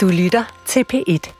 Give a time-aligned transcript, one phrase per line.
[0.00, 1.39] Du lytter til P1.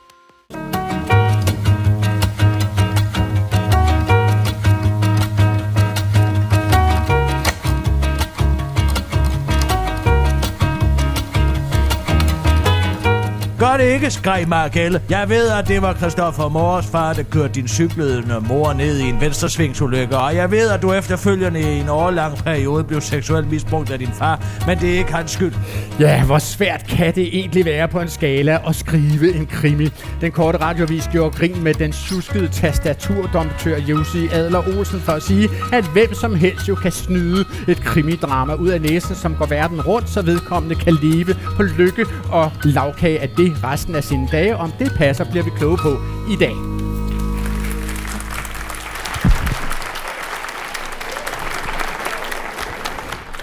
[13.71, 15.03] Gør det ikke, skreg Markelle.
[15.11, 19.09] Jeg ved, at det var Christoffer Mors far, der kørte din cyklede mor ned i
[19.09, 23.91] en venstresvingsulykke, og jeg ved, at du efterfølgende i en årlang periode blev seksuelt misbrugt
[23.91, 25.53] af din far, men det er ikke hans skyld.
[26.01, 29.89] Ja, hvor svært kan det egentlig være på en skala at skrive en krimi?
[30.21, 35.49] Den korte radiovis gjorde grin med den suskede tastaturdomptør Jussi Adler Olsen for at sige,
[35.73, 39.81] at hvem som helst jo kan snyde et krimidrama ud af næsen, som går verden
[39.81, 44.57] rundt, så vedkommende kan leve på lykke og lavkage af det resten af sine dage.
[44.57, 45.93] Om det passer, bliver vi kloge på
[46.33, 46.70] i dag.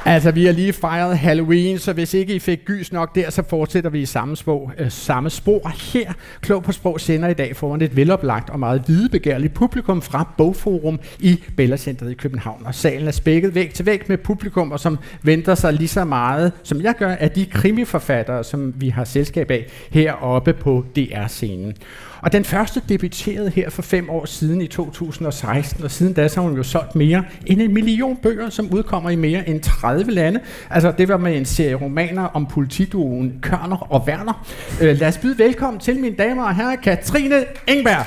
[0.09, 3.43] Altså, vi har lige fejret Halloween, så hvis ikke I fik gys nok der, så
[3.49, 4.73] fortsætter vi i samme spor.
[4.77, 5.71] Øh, samme spor.
[5.93, 10.27] Her, Klog på Sprog sender i dag foran et veloplagt og meget videbegærligt publikum fra
[10.37, 12.61] Bogforum i Bellacenteret i København.
[12.65, 16.05] Og salen er spækket væk til væk med publikum, og som venter sig lige så
[16.05, 21.73] meget, som jeg gør, af de krimiforfattere, som vi har selskab af heroppe på DR-scenen.
[22.21, 26.41] Og den første debuterede her for fem år siden i 2016, og siden da så
[26.41, 30.11] har hun jo solgt mere end en million bøger, som udkommer i mere end 30
[30.11, 30.39] lande.
[30.69, 34.47] Altså det var med en serie romaner om politiduen Kørner og Werner.
[34.81, 38.05] Øh, lad os byde velkommen til mine damer og herrer, Katrine Engberg.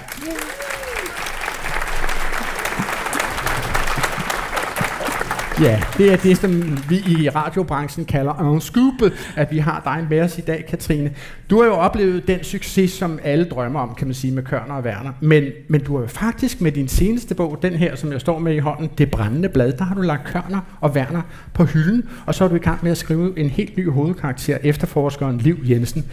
[5.61, 10.07] Ja, det er det, som vi i radiobranchen kalder en scoop, at vi har dig
[10.11, 11.11] med os i dag, Katrine.
[11.51, 14.75] Du har jo oplevet den succes, som alle drømmer om, kan man sige, med Kørner
[14.75, 15.13] og Werner.
[15.21, 18.39] Men, men du har jo faktisk med din seneste bog, den her, som jeg står
[18.39, 21.23] med i hånden, Det brændende blad, der har du lagt Kørner og Werner
[21.55, 24.59] på hylden, og så er du i gang med at skrive en helt ny hovedkarakter,
[24.63, 26.05] efterforskeren Liv Jensen.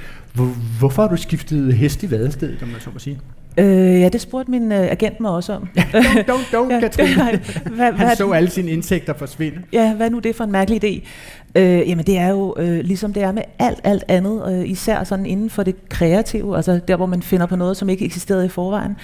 [0.80, 3.20] Hvorfor har du skiftet hest i vadestedet, om man så må sige?
[3.59, 5.69] Øh, ja, det spurgte min øh, agent mig også om.
[5.77, 7.40] Don't, don't, don't, Ja, Katrine.
[7.75, 9.57] hvad, Han så alle sine indtægter forsvinde.
[9.73, 11.07] Ja, hvad nu det for en mærkelig idé?
[11.56, 15.03] Øh, jamen det er jo øh, ligesom det er med alt, alt andet, øh, især
[15.03, 18.45] sådan inden for det kreative, altså der hvor man finder på noget, som ikke eksisterede
[18.45, 18.95] i forvejen,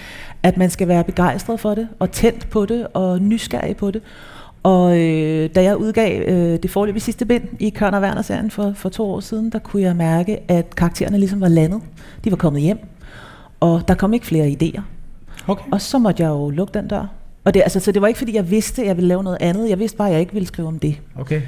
[0.42, 4.02] at man skal være begejstret for det, og tændt på det, og nysgerrig på det.
[4.62, 8.72] Og øh, da jeg udgav øh, det forløb i sidste bind i Kørner Werner-serien for,
[8.76, 11.80] for to år siden, der kunne jeg mærke, at karaktererne ligesom var landet.
[12.24, 12.78] De var kommet hjem,
[13.64, 14.80] og der kom ikke flere idéer.
[15.46, 15.64] Okay.
[15.72, 17.06] Og så måtte jeg jo lukke den dør.
[17.44, 19.38] Og det, altså, så det var ikke, fordi jeg vidste, at jeg ville lave noget
[19.40, 19.68] andet.
[19.70, 20.96] Jeg vidste bare, at jeg ikke ville skrive om det.
[21.20, 21.42] okay.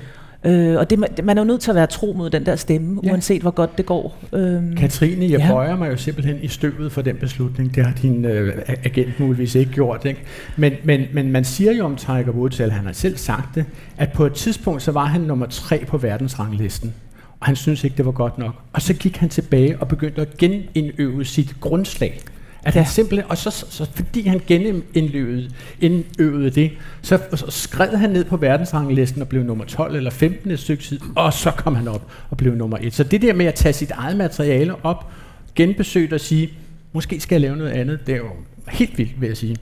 [0.44, 3.00] Øh, og det, man er jo nødt til at være tro mod den der stemme,
[3.02, 3.08] Ja.
[3.08, 3.12] ja.
[3.12, 4.16] uanset hvor godt det går.
[4.32, 5.48] Øhm, Katrine, jeg Ja.
[5.52, 7.74] bøjer mig jo simpelthen i støvet for den beslutning.
[7.74, 10.04] Det har din øh, agent muligvis ikke gjort.
[10.04, 10.20] Ikke?
[10.56, 13.64] Men, men, men man siger jo om Tiger Woods, eller han har selv sagt det,
[13.96, 16.94] at på et tidspunkt, så var han nummer tre på verdensranglisten.
[17.40, 18.54] Og han synes ikke, det var godt nok.
[18.72, 22.20] Og så gik han tilbage og begyndte at genindøve sit grundslag.
[22.64, 26.70] At han simpelthen, og så, så, så fordi han genindøvede indøvede det,
[27.02, 30.82] så, så skred han ned på verdensranglisten og blev nummer 12 eller 15 et stykke
[30.82, 32.94] tid, og så kom han op og blev nummer 1.
[32.94, 35.10] Så det der med at tage sit eget materiale op,
[35.54, 36.50] genbesøge det og sige,
[36.92, 38.30] måske skal jeg lave noget andet, det er jo
[38.68, 39.56] helt vildt, vil jeg sige.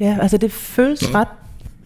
[0.00, 1.28] ja, altså det føles ret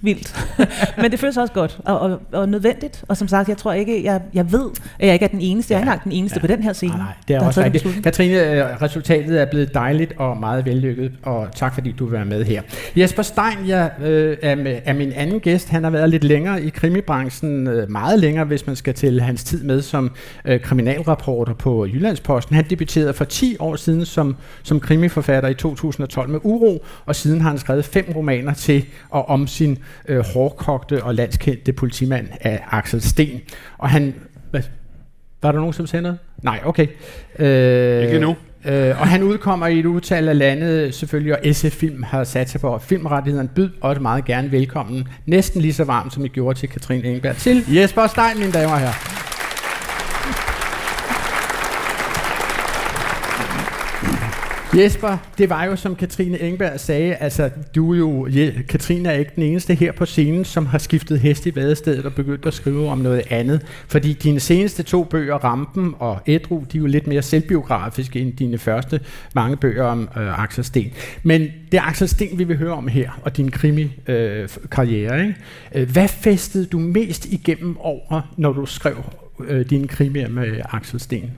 [0.05, 0.47] vildt,
[1.03, 3.05] men det føles også godt og, og, og nødvendigt.
[3.09, 5.73] Og som sagt, jeg tror ikke, jeg, jeg ved, at jeg ikke er den eneste.
[5.73, 6.93] Jeg er ikke engang den eneste på den her scene.
[6.93, 8.03] Nej, nej, det er også rigtigt.
[8.03, 12.25] Katrine, øh, resultatet er blevet dejligt og meget vellykket, og tak fordi du vil være
[12.25, 12.63] med her.
[12.97, 15.69] Jesper Stein jeg, øh, er, med, er min anden gæst.
[15.69, 19.45] Han har været lidt længere i krimibranchen, øh, meget længere, hvis man skal til hans
[19.45, 20.11] tid med som
[20.45, 22.57] øh, kriminalreporter på Jyllandsposten.
[22.57, 27.41] Han debuterede for 10 år siden som, som krimiforfatter i 2012 med Uro, og siden
[27.41, 29.79] har han skrevet fem romaner til og om sin
[30.09, 33.41] øh, hårdkogte og landskendte politimand af Axel Sten.
[33.79, 34.15] Og han...
[34.51, 34.63] Hvad,
[35.43, 36.19] var der nogen, som sagde noget?
[36.43, 36.87] Nej, okay.
[37.39, 38.37] Øh, Ikke endnu.
[38.65, 42.51] Øh, og han udkommer i et udtal af landet, selvfølgelig, og SF Film har sat
[42.51, 43.49] sig på filmrettighederne.
[43.49, 45.09] Byd også meget gerne velkommen.
[45.27, 47.37] Næsten lige så varmt, som I gjorde til Katrine Engberg.
[47.37, 49.34] Til Jesper Stein, mine damer og herrer.
[54.77, 59.13] Jesper, det var jo som Katrine Engberg sagde, altså du er jo, ja, Katrine er
[59.13, 62.55] ikke den eneste her på scenen, som har skiftet hest i vadestedet og begyndt at
[62.55, 63.67] skrive om noget andet.
[63.89, 68.33] Fordi dine seneste to bøger, Rampen og Edru, de er jo lidt mere selvbiografiske end
[68.33, 69.01] dine første
[69.35, 70.93] mange bøger om øh, Axel Sten.
[71.23, 71.41] Men
[71.73, 75.21] det er Axel Sten, vi vil høre om her, og din krimi-karriere.
[75.21, 75.35] Øh,
[75.75, 78.97] øh, Hvad festede du mest igennem over, når du skrev
[79.41, 81.31] øh, dine krimier med Axel Sten?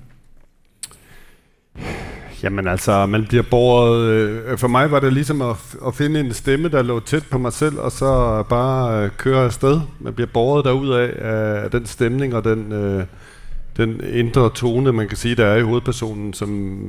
[2.43, 4.01] Jamen altså, man bliver båret...
[4.01, 5.57] Øh, for mig var det ligesom at,
[5.87, 9.45] at finde en stemme, der lå tæt på mig selv, og så bare øh, køre
[9.45, 9.81] afsted.
[10.01, 11.13] Man bliver båret derud af,
[11.65, 13.05] af den stemning og den, øh,
[13.77, 16.81] den indre tone, man kan sige, der er i hovedpersonen, som,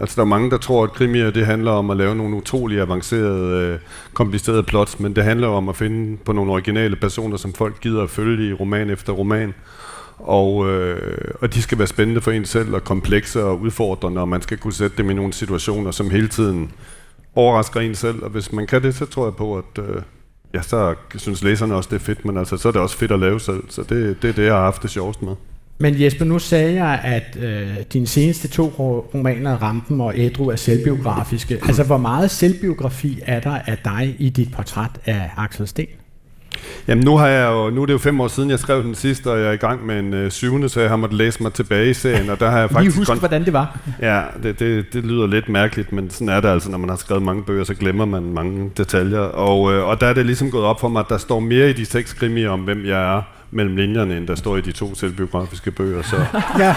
[0.00, 2.80] altså der er mange, der tror, at krimier, det handler om at lave nogle utrolig
[2.80, 3.78] avancerede, øh,
[4.14, 8.02] komplicerede plots, men det handler om at finde på nogle originale personer, som folk gider
[8.02, 9.54] at følge i roman efter roman.
[10.18, 14.28] Og, øh, og de skal være spændende for en selv, og komplekse og udfordrende, og
[14.28, 16.72] man skal kunne sætte dem i nogle situationer, som hele tiden
[17.34, 18.22] overrasker en selv.
[18.22, 20.02] Og hvis man kan det, så tror jeg på, at øh,
[20.54, 23.12] ja, så synes læserne også, det er fedt, men altså, så er det også fedt
[23.12, 23.62] at lave selv.
[23.68, 25.32] Så det, det er det, jeg har haft det sjovest med.
[25.78, 28.72] Men Jesper, nu sagde jeg, at øh, dine seneste to
[29.14, 31.60] romaner, Rampen og Ædru, er selvbiografiske.
[31.66, 35.86] Altså, hvor meget selvbiografi er der af dig i dit portræt af Axel Sten?
[36.88, 38.94] Jamen nu, har jeg jo, nu er det jo fem år siden, jeg skrev den
[38.94, 41.42] sidste, og jeg er i gang med en øh, syvende, så jeg har måttet læse
[41.42, 42.96] mig tilbage i serien, og der har jeg faktisk...
[42.96, 43.78] Lige husk, hvordan det var.
[44.00, 46.96] Ja, det, det, det lyder lidt mærkeligt, men sådan er det altså, når man har
[46.96, 49.20] skrevet mange bøger, så glemmer man mange detaljer.
[49.20, 51.70] Og, øh, og der er det ligesom gået op for mig, at der står mere
[51.70, 54.72] i de seks krimier om, hvem jeg er, mellem linjerne, end der står i de
[54.72, 56.02] to selvbiografiske bøger.
[56.02, 56.16] Så,
[56.58, 56.74] ja,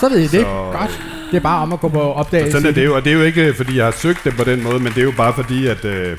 [0.00, 0.30] så ved I det.
[0.30, 1.00] Så, Godt.
[1.30, 2.52] Det er bare om at gå på opdagelse.
[2.52, 4.44] Sådan er det jo, og det er jo ikke, fordi jeg har søgt det på
[4.44, 5.84] den måde, men det er jo bare fordi, at...
[5.84, 6.16] Øh,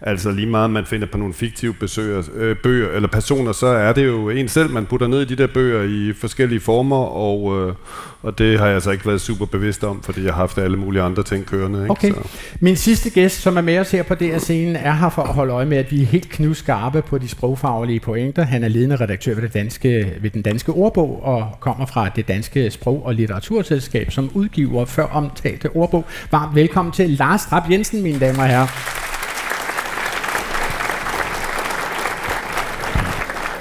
[0.00, 3.92] Altså lige meget man finder på nogle fiktive besøger, øh, bøger eller personer, så er
[3.92, 7.68] det jo en selv, man putter ned i de der bøger i forskellige former, og,
[7.68, 7.74] øh,
[8.22, 10.76] og det har jeg altså ikke været super bevidst om, fordi jeg har haft alle
[10.76, 11.78] mulige andre ting kørende.
[11.78, 11.90] Ikke?
[11.90, 12.12] Okay.
[12.12, 12.20] Så.
[12.60, 15.34] Min sidste gæst, som er med os her på her scenen, er her for at
[15.34, 18.42] holde øje med, at vi er helt knivskarpe på de sprogfaglige pointer.
[18.42, 22.28] Han er ledende redaktør ved, det danske, ved den danske ordbog og kommer fra det
[22.28, 26.04] danske sprog- og litteraturselskab, som udgiver før omtalte ordbog.
[26.30, 29.17] Varmt velkommen til Lars Trapp Jensen, mine damer og herrer.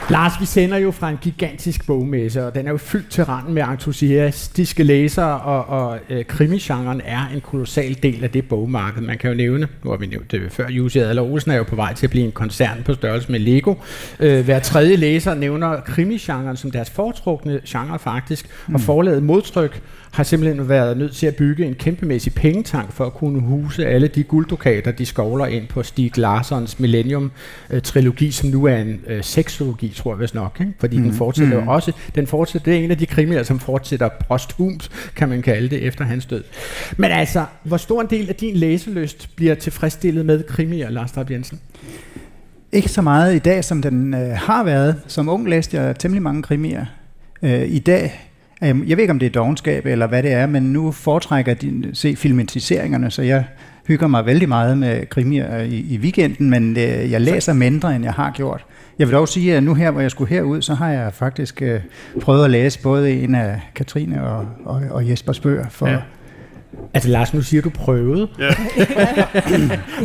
[0.10, 3.54] Lars, vi sender jo fra en gigantisk bogmesse, og den er jo fyldt til randen
[3.54, 9.02] med entusiastiske læsere, og, og øh, krimisgenren er en kolossal del af det bogmarked.
[9.02, 11.64] Man kan jo nævne, nu har vi nævnt det før, Jussi Adler Olsen er jo
[11.64, 13.74] på vej til at blive en koncern på størrelse med Lego.
[14.20, 18.76] Øh, hver tredje læser nævner krimisgenren som deres foretrukne genre faktisk, mm.
[18.76, 19.82] og forlaget modtryk
[20.18, 24.08] har simpelthen været nødt til at bygge en kæmpemæssig pengetank for at kunne huse alle
[24.08, 29.94] de gulddukater, de skovler ind på Stig Larssons Millennium-trilogi, som nu er en øh, seksologi,
[29.96, 30.58] tror jeg vist nok.
[30.60, 30.74] Ikke?
[30.80, 31.04] Fordi mm.
[31.04, 31.68] den fortsætter mm.
[31.68, 35.70] også, den fortsætter, det er en af de krimier, som fortsætter posthumt, kan man kalde
[35.70, 36.44] det, efter hans død.
[36.98, 41.32] Men altså, hvor stor en del af din læselyst bliver tilfredsstillet med krimier, Lars Drab
[41.32, 41.60] Jensen?
[42.72, 44.96] Ikke så meget i dag, som den øh, har været.
[45.08, 46.86] Som ung læste jeg temmelig mange krimier.
[47.44, 48.28] Øh, I dag
[48.64, 51.54] Øhm, jeg ved ikke, om det er dogenskab eller hvad det er, men nu foretrækker
[51.54, 53.44] de se filmatiseringerne, så jeg
[53.88, 57.96] hygger mig vældig meget med krimier øh, i, i weekenden, men øh, jeg læser mindre,
[57.96, 58.66] end jeg har gjort.
[59.00, 61.62] Jeg vil dog sige, at nu her, hvor jeg skulle herud, så har jeg faktisk
[61.62, 61.82] øh,
[62.22, 65.98] prøvet at læse både en af Katrine og, og, og Jespers bøger, for ja.
[66.94, 68.28] Altså Lars, nu siger du prøvede.
[68.40, 68.46] Ja.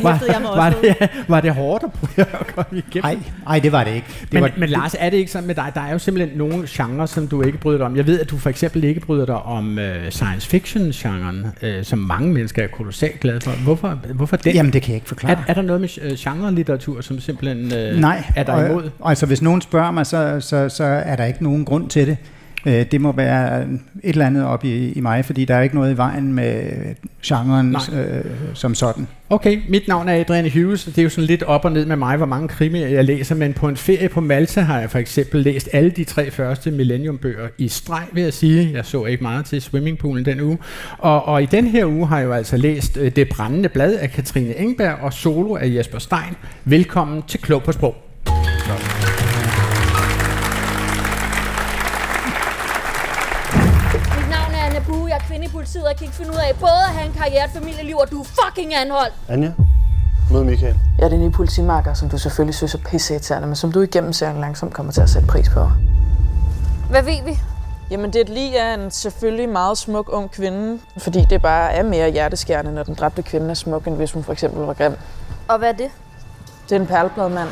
[0.03, 3.05] var, var, det, var det hårdt at prøve at komme igennem?
[3.05, 4.07] Nej, nej, det var det ikke.
[4.21, 5.73] Det men, var, men Lars, er det ikke sådan med dig?
[5.75, 7.97] Der er jo simpelthen nogle genrer, som du ikke bryder dig om.
[7.97, 11.99] Jeg ved, at du for eksempel ikke bryder dig om uh, science fiction-genren, uh, som
[11.99, 13.51] mange mennesker er kolossalt glade for.
[13.51, 14.55] Hvorfor, hvorfor det?
[14.55, 15.33] Jamen, det kan jeg ikke forklare.
[15.33, 18.91] Er, er der noget med uh, genre-litteratur, som simpelthen uh, nej, er der imod?
[19.01, 22.07] Og, altså, hvis nogen spørger mig, så, så, så er der ikke nogen grund til
[22.07, 22.17] det.
[22.67, 23.69] Øh, det må være et
[24.03, 26.63] eller andet op i, i mig, fordi der er ikke noget i vejen med
[27.25, 28.25] genren øh,
[28.55, 29.07] som sådan.
[29.31, 31.87] Okay, mit navn er Adrian Hughes, og det er jo sådan lidt op og ned
[31.87, 34.91] med mig, hvor mange krimier jeg læser, men på en ferie på Malta har jeg
[34.91, 38.71] for eksempel læst alle de tre første Millennium-bøger i streg, vil jeg sige.
[38.75, 40.59] Jeg så ikke meget til swimmingpoolen den uge.
[40.99, 43.95] Og, og i den her uge har jeg jo altså læst øh, Det brændende blad
[43.95, 46.37] af Katrine Engberg og Solo af Jesper Stein.
[46.65, 48.12] Velkommen til Klog på Sprog.
[55.83, 58.11] Politiet og kan ikke finde ud af både at have en karriere, et familieliv, og
[58.11, 59.15] du er fucking anholdt.
[59.29, 59.53] Anja,
[60.31, 60.77] mød Michael.
[60.99, 64.13] Jeg er den nye politimarker, som du selvfølgelig synes er pisse men som du igennem
[64.13, 65.71] serien langsomt kommer til at sætte pris på.
[66.91, 67.39] Hvad ved vi?
[67.91, 71.83] Jamen, det er lige er en selvfølgelig meget smuk ung kvinde, fordi det bare er
[71.83, 74.97] mere hjerteskærende, når den dræbte kvinde er smuk, end hvis hun for eksempel var grim.
[75.49, 75.91] Og hvad er det?
[76.69, 77.49] Det er en perlepladmand.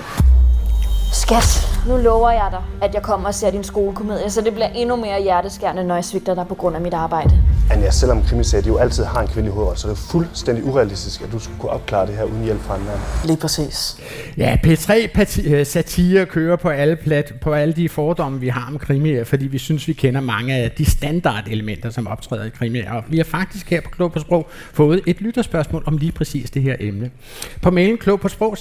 [1.12, 4.68] Skat, nu lover jeg dig, at jeg kommer og ser din skolekomedie, så det bliver
[4.68, 7.42] endnu mere hjerteskærende, når jeg svigter dig på grund af mit arbejde.
[7.71, 11.33] Anja, selvom krimiserie jo altid har en kvindelig hovedrolle, så det er fuldstændig urealistisk, at
[11.33, 12.99] du skulle kunne opklare det her uden hjælp fra en mand.
[13.25, 13.97] Lige præcis.
[14.37, 19.25] Ja, P3-satire øh, kører på alle, plat, på alle de fordomme, vi har om krimier,
[19.25, 22.93] fordi vi synes, vi kender mange af de standardelementer, som optræder i krimier.
[22.93, 26.50] Og vi har faktisk her på Klog på Sprog fået et lytterspørgsmål om lige præcis
[26.50, 27.11] det her emne.
[27.62, 28.57] På mailen klog på sprog,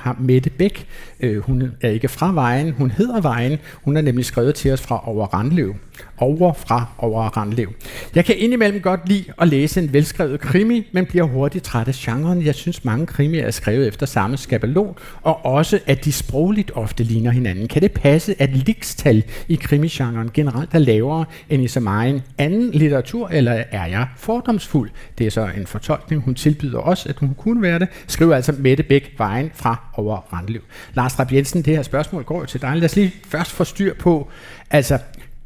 [0.00, 0.86] har Mette Bæk,
[1.20, 4.80] øh, hun er ikke fra Vejen, hun hedder Vejen, hun er nemlig skrevet til os
[4.80, 5.74] fra Over Randløv
[6.22, 7.72] over fra over Randlev.
[8.14, 11.94] Jeg kan indimellem godt lide at læse en velskrevet krimi, men bliver hurtigt træt af
[11.94, 12.44] genren.
[12.44, 17.04] Jeg synes, mange krimier er skrevet efter samme skabelon, og også at de sprogligt ofte
[17.04, 17.68] ligner hinanden.
[17.68, 22.70] Kan det passe, at likstal i krimigenren generelt er lavere end i så meget anden
[22.70, 24.90] litteratur, eller er jeg fordomsfuld?
[25.18, 27.88] Det er så en fortolkning, hun tilbyder os, at hun kunne være det.
[28.06, 30.60] Skriver altså Mette Bæk Vejen fra over Randlev.
[30.94, 32.76] Lars Rapp Jensen, det her spørgsmål går jo til dig.
[32.76, 34.28] Lad os lige først få styr på,
[34.70, 34.98] altså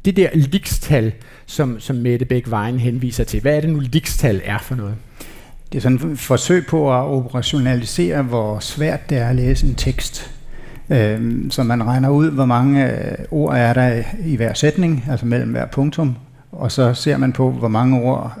[0.07, 1.13] det der likstal,
[1.45, 3.41] som, som Mette Bæk Vejen henviser til.
[3.41, 4.95] Hvad er det nu, likstal er for noget?
[5.71, 9.75] Det er sådan et forsøg på at operationalisere, hvor svært det er at læse en
[9.75, 10.31] tekst.
[10.89, 15.25] Øhm, så man regner ud, hvor mange øh, ord er der i hver sætning, altså
[15.25, 16.15] mellem hver punktum,
[16.57, 18.31] og så ser man på, hvor mange ord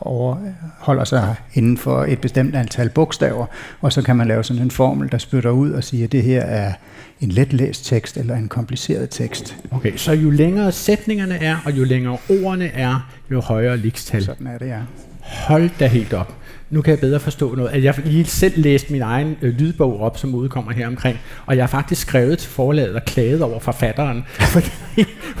[0.00, 3.46] overholder sig inden for et bestemt antal bogstaver,
[3.80, 6.22] og så kan man lave sådan en formel, der spytter ud og siger, at det
[6.22, 6.72] her er
[7.20, 9.56] en letlæst tekst eller en kompliceret tekst.
[9.70, 14.24] Okay, så jo længere sætningerne er, og jo længere ordene er, jo højere likstal.
[14.24, 14.80] Sådan er det, ja.
[15.20, 16.34] Hold da helt op
[16.74, 17.70] nu kan jeg bedre forstå noget.
[17.70, 21.56] At jeg lige selv læst min egen øh, lydbog op, som udkommer her omkring, og
[21.56, 24.70] jeg har faktisk skrevet til forlaget og klaget over forfatteren, fordi,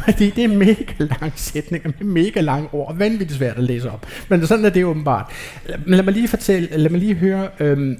[0.04, 4.06] fordi det er mega lange sætninger med mega lange ord, vanvittigt svært at læse op.
[4.28, 5.32] Men sådan er det åbenbart.
[5.86, 7.98] Men lad mig lige fortælle, lad mig lige høre, øhm,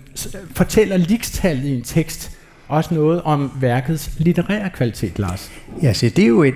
[0.54, 2.38] fortæller likstallet i en tekst
[2.68, 5.50] også noget om værkets litterære kvalitet, Lars?
[5.82, 6.54] Ja, så det er jo et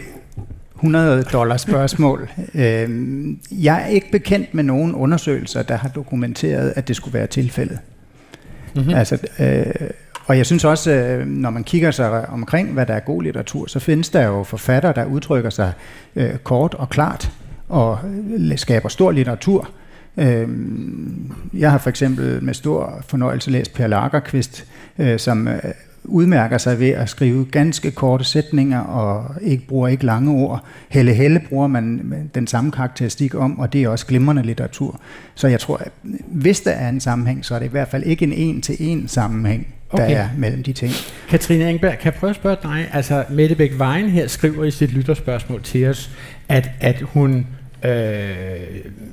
[0.79, 2.29] 100 dollars spørgsmål.
[2.55, 7.27] Øhm, jeg er ikke bekendt med nogen undersøgelser, der har dokumenteret, at det skulle være
[7.27, 7.79] tilfældet.
[8.75, 8.95] Mm-hmm.
[8.95, 9.91] Altså, øh,
[10.27, 13.67] og jeg synes også, øh, når man kigger sig omkring, hvad der er god litteratur,
[13.67, 15.73] så findes der jo forfattere, der udtrykker sig
[16.17, 17.31] øh, kort og klart
[17.69, 17.99] og
[18.57, 19.71] skaber stor litteratur.
[20.17, 20.49] Øh,
[21.55, 24.67] jeg har for eksempel med stor fornøjelse læst Per Lagerqvist,
[24.99, 25.59] øh, som øh,
[26.09, 30.65] udmærker sig ved at skrive ganske korte sætninger og ikke bruger ikke lange ord.
[30.89, 35.01] Helle Helle bruger man den samme karakteristik om, og det er også glimrende litteratur.
[35.35, 35.93] Så jeg tror, at
[36.27, 39.67] hvis der er en sammenhæng, så er det i hvert fald ikke en en-til-en sammenhæng,
[39.93, 40.17] der okay.
[40.17, 40.93] er mellem de ting.
[41.29, 42.89] Katrine Engberg, kan jeg prøve at spørge dig?
[42.93, 46.11] Altså, Mette Bæk Vejen her skriver i sit lytterspørgsmål til os,
[46.49, 47.47] at, at hun
[47.85, 47.91] øh,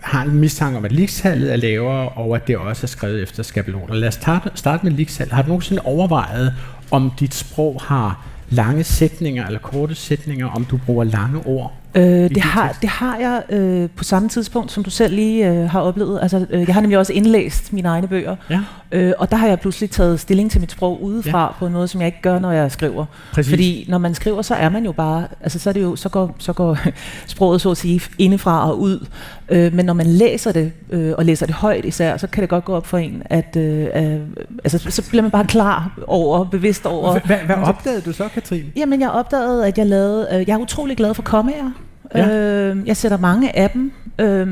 [0.02, 3.44] har en mistanke om, at ligestallet er lavere, og at det også er skrevet efter
[3.44, 3.94] skabeloner.
[3.94, 5.34] Lad os starte, starte med ligestallet.
[5.34, 6.54] Har du nogensinde overvejet,
[6.92, 11.74] om dit sprog har lange sætninger eller korte sætninger, om du bruger lange ord?
[11.96, 15.70] Øh, det, har, det har jeg øh, på samme tidspunkt, som du selv lige øh,
[15.70, 16.20] har oplevet.
[16.22, 18.60] Altså, øh, jeg har nemlig også indlæst mine egne bøger, ja.
[18.96, 21.52] Øh, og der har jeg pludselig taget stilling til mit sprog udefra ja.
[21.60, 23.06] på noget, som jeg ikke gør, når jeg skriver.
[23.34, 23.52] Præcis.
[23.52, 26.10] Fordi når man skriver, så er man jo bare, altså så, er det jo, så,
[26.10, 26.78] går, så går
[27.28, 29.06] sproget så at sige indefra og ud.
[29.50, 32.50] Øh, men når man læser det, øh, og læser det højt især, så kan det
[32.50, 34.20] godt gå op for en, at øh, øh,
[34.64, 37.20] altså, så bliver man bare klar over, bevidst over.
[37.20, 38.66] Hvad, hvad opdagede du så, Katrine?
[38.76, 41.72] Jamen, jeg opdagede, at jeg lavede, øh, jeg er utrolig glad for kommaer.
[42.18, 42.30] Ja.
[42.30, 44.48] Øh, jeg sætter mange af dem, øh,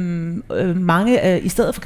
[0.53, 1.81] øh, mange øh, i stedet for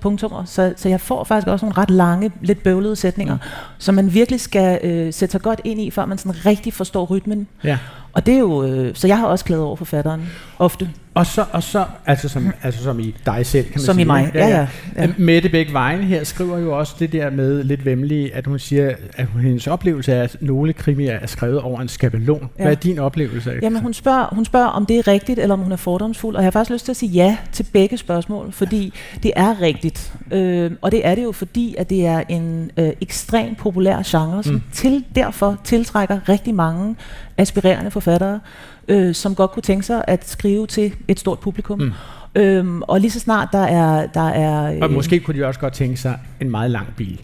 [0.00, 3.48] punktummer, så, så jeg får faktisk også nogle ret lange, lidt bøvlede sætninger, ja.
[3.78, 7.04] som man virkelig skal øh, sætte sig godt ind i, før man sådan rigtig forstår
[7.04, 7.46] rytmen.
[7.64, 7.78] Ja.
[8.12, 10.22] Og det er jo, øh, så jeg har også glædet over forfatteren,
[10.58, 10.90] ofte.
[11.14, 14.06] Og så, og så altså, som, altså som i dig selv, kan man som sige.
[14.06, 14.66] Som i mig, ja, ja.
[14.96, 15.12] ja.
[15.18, 18.92] Mette Bæk Vejen her skriver jo også det der med lidt vemmelige, at hun siger,
[19.14, 22.50] at hendes oplevelse er, at nogle krimier er skrevet over en skabelon.
[22.58, 22.62] Ja.
[22.62, 25.52] Hvad er din oplevelse af Jamen hun spørger, hun spørger, om det er rigtigt, eller
[25.52, 27.96] om hun er fordomsfuld, og jeg har faktisk lyst til at sige ja til begge
[27.96, 30.12] spørgsmål, fordi det er rigtigt.
[30.32, 34.42] Øh, og det er det jo, fordi at det er en øh, ekstremt populær genre,
[34.42, 34.62] som mm.
[34.72, 36.96] til, derfor tiltrækker rigtig mange
[37.40, 38.40] aspirerende forfattere,
[38.88, 41.80] øh, som godt kunne tænke sig at skrive til et stort publikum.
[41.80, 41.92] Mm.
[42.34, 44.06] Øhm, og lige så snart der er...
[44.06, 47.20] Der er øh, og måske kunne de også godt tænke sig en meget lang bil.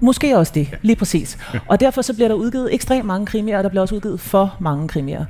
[0.00, 1.38] Måske også det, lige præcis.
[1.54, 1.58] Ja.
[1.68, 4.56] Og derfor så bliver der udgivet ekstremt mange krimier, og der bliver også udgivet for
[4.60, 5.24] mange krimier.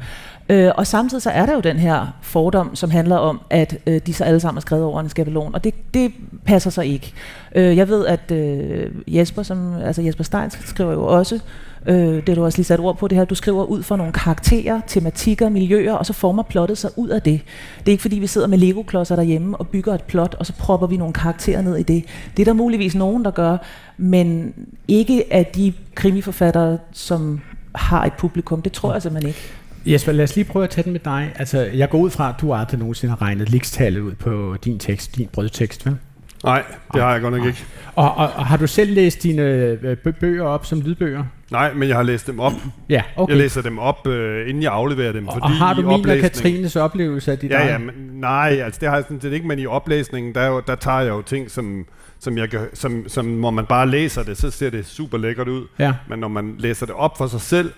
[0.49, 4.01] Øh, og samtidig så er der jo den her fordom, som handler om, at øh,
[4.07, 6.13] de så alle sammen er skrevet over en skabelon, og det, det
[6.45, 7.13] passer så ikke.
[7.55, 11.41] Øh, jeg ved, at øh, Jesper, som, altså Jesper Stein skriver jo også
[11.87, 14.13] øh, det du også lige sat ord på, det her, du skriver ud for nogle
[14.13, 17.41] karakterer, tematikker, miljøer, og så former plottet sig ud af det.
[17.79, 20.53] Det er ikke fordi, vi sidder med Lego-klodser derhjemme og bygger et plot, og så
[20.53, 22.05] propper vi nogle karakterer ned i det.
[22.37, 23.57] Det er der muligvis nogen, der gør,
[23.97, 24.55] men
[24.89, 27.41] ikke af de krimiforfattere, som
[27.75, 28.63] har et publikum.
[28.63, 29.41] Det tror jeg simpelthen ikke.
[29.87, 31.33] Jesper, lad os lige prøve at tage den med dig.
[31.37, 34.79] Altså, jeg går ud fra, at du aldrig nogensinde har regnet likstallet ud på din
[34.79, 35.97] tekst, din brødtekst, vel?
[36.45, 37.65] Nej, det har jeg godt nok ikke.
[37.95, 41.25] Og, og, og har du selv læst dine øh, bøger op som lydbøger?
[41.51, 42.53] Nej, men jeg har læst dem op.
[42.89, 43.31] Ja, okay.
[43.31, 45.29] Jeg læser dem op, øh, inden jeg afleverer dem.
[45.29, 48.61] Og, fordi og har du min og Katrines oplevelse af de ja, Ja, men, nej,
[48.65, 51.23] altså det har jeg sådan set ikke, men i oplæsningen, der, der tager jeg jo
[51.23, 51.87] ting, som,
[52.21, 55.67] som, jeg, som, som, når man bare læser det, så ser det super lækkert ud.
[55.79, 55.95] Ja.
[56.09, 57.73] Men når man læser det op for sig selv,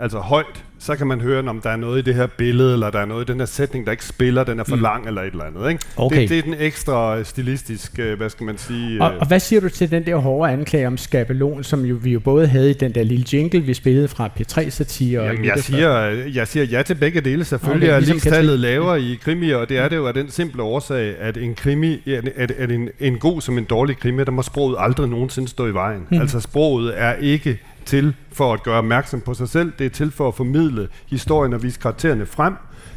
[0.00, 2.90] altså højt, så kan man høre, om der er noget i det her billede, eller
[2.90, 4.82] der er noget i den her sætning, der ikke spiller, den er for mm.
[4.82, 5.70] lang, eller et eller andet.
[5.70, 5.84] Ikke?
[5.96, 6.20] Okay.
[6.20, 9.02] Det, det er den ekstra stilistiske, hvad skal man sige...
[9.02, 11.98] Og, øh, og hvad siger du til den der hårde anklage om skabelon, som jo,
[12.02, 15.20] vi jo både havde i den der lille jingle, vi spillede fra P3-satire?
[15.20, 15.90] og Jamen, jeg, siger,
[16.34, 17.44] jeg siger ja til begge dele.
[17.44, 18.62] Selvfølgelig Okay, er ligesom ligestallet Katrine.
[18.62, 22.02] lavere i krimier, og det er det jo af den simple årsag, at en krimi,
[22.36, 25.66] at, at en, en god som en dårlig krimi, der må sproget aldrig nogensinde stå
[25.66, 26.06] i vejen.
[26.10, 26.20] Mm.
[26.20, 27.58] Altså sproget er ikke
[27.90, 31.52] til for at gøre opmærksom på sig selv, det er til for at formidle historien
[31.52, 32.54] og vise karaktererne frem.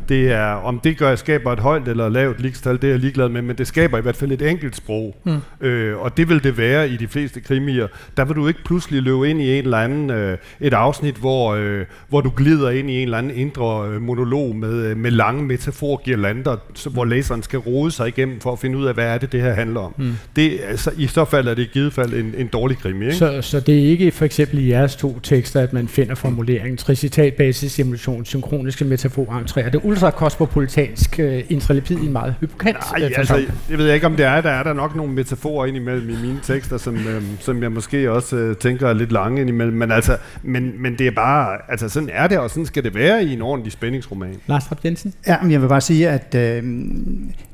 [0.09, 3.29] Det er, om det gør, skaber et højt eller lavt ligestal, det er jeg ligeglad
[3.29, 5.15] med, men det skaber i hvert fald et enkelt sprog.
[5.25, 5.67] Mm.
[5.67, 7.87] Øh, og det vil det være i de fleste krimier.
[8.17, 11.53] Der vil du ikke pludselig løbe ind i en eller anden, øh, et afsnit, hvor,
[11.53, 15.11] øh, hvor du glider ind i en eller anden indre øh, monolog med, øh, med
[15.11, 19.05] lange metaforgirlander, så, hvor læseren skal rode sig igennem for at finde ud af, hvad
[19.05, 19.93] er det, det her handler om.
[19.97, 20.13] Mm.
[20.35, 23.05] Det, altså, I så fald er det i givet fald en, en dårlig krimi.
[23.05, 23.17] Ikke?
[23.17, 26.77] Så, så det er ikke for eksempel i jeres to tekster, at man finder formuleringen
[26.77, 29.69] tricitat, basis, emulsion, synkroniske metafor, entréer.
[29.69, 33.55] Det ultrakosmopolitansk uh, intralipid i en meget hypokant Nej, øh, altså, facon.
[33.69, 34.41] det ved jeg ikke, om det er.
[34.41, 38.11] Der er der nok nogle metaforer indimellem i mine tekster, som, øhm, som jeg måske
[38.11, 39.77] også øh, tænker er lidt lange indimellem.
[39.77, 42.95] Men, altså, men, men det er bare, altså sådan er det, og sådan skal det
[42.95, 44.35] være i en ordentlig spændingsroman.
[44.47, 45.13] Lars Trapp Jensen?
[45.27, 46.63] Ja, men jeg vil bare sige, at øh,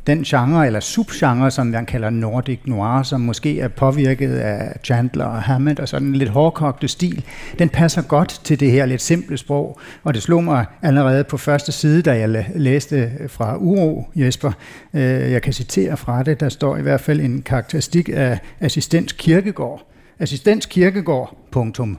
[0.09, 5.25] den genre, eller subgenre, som man kalder Nordic Noir, som måske er påvirket af Chandler
[5.25, 7.25] og Hammett og sådan en lidt hårdkogte stil,
[7.59, 9.79] den passer godt til det her lidt simple sprog.
[10.03, 14.51] Og det slog mig allerede på første side, da jeg læste fra Uro, Jesper.
[14.93, 15.01] Øh,
[15.31, 19.85] jeg kan citere fra det, der står i hvert fald en karakteristik af assistens Kirkegård.
[20.19, 21.97] Assistens Kirkegård, punktum.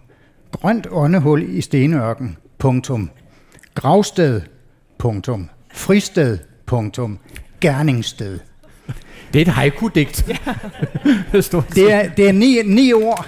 [0.52, 3.10] Grønt åndehul i stenørken, punktum.
[3.74, 4.40] Gravsted,
[4.98, 5.48] punktum.
[5.72, 7.18] Fristed, punktum.
[7.60, 8.38] Gerningssted.
[9.32, 10.16] Det er et haiku-digt.
[11.40, 11.64] Set.
[11.74, 13.26] Det er, det er ni, ni ord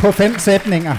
[0.00, 0.96] på fem sætninger.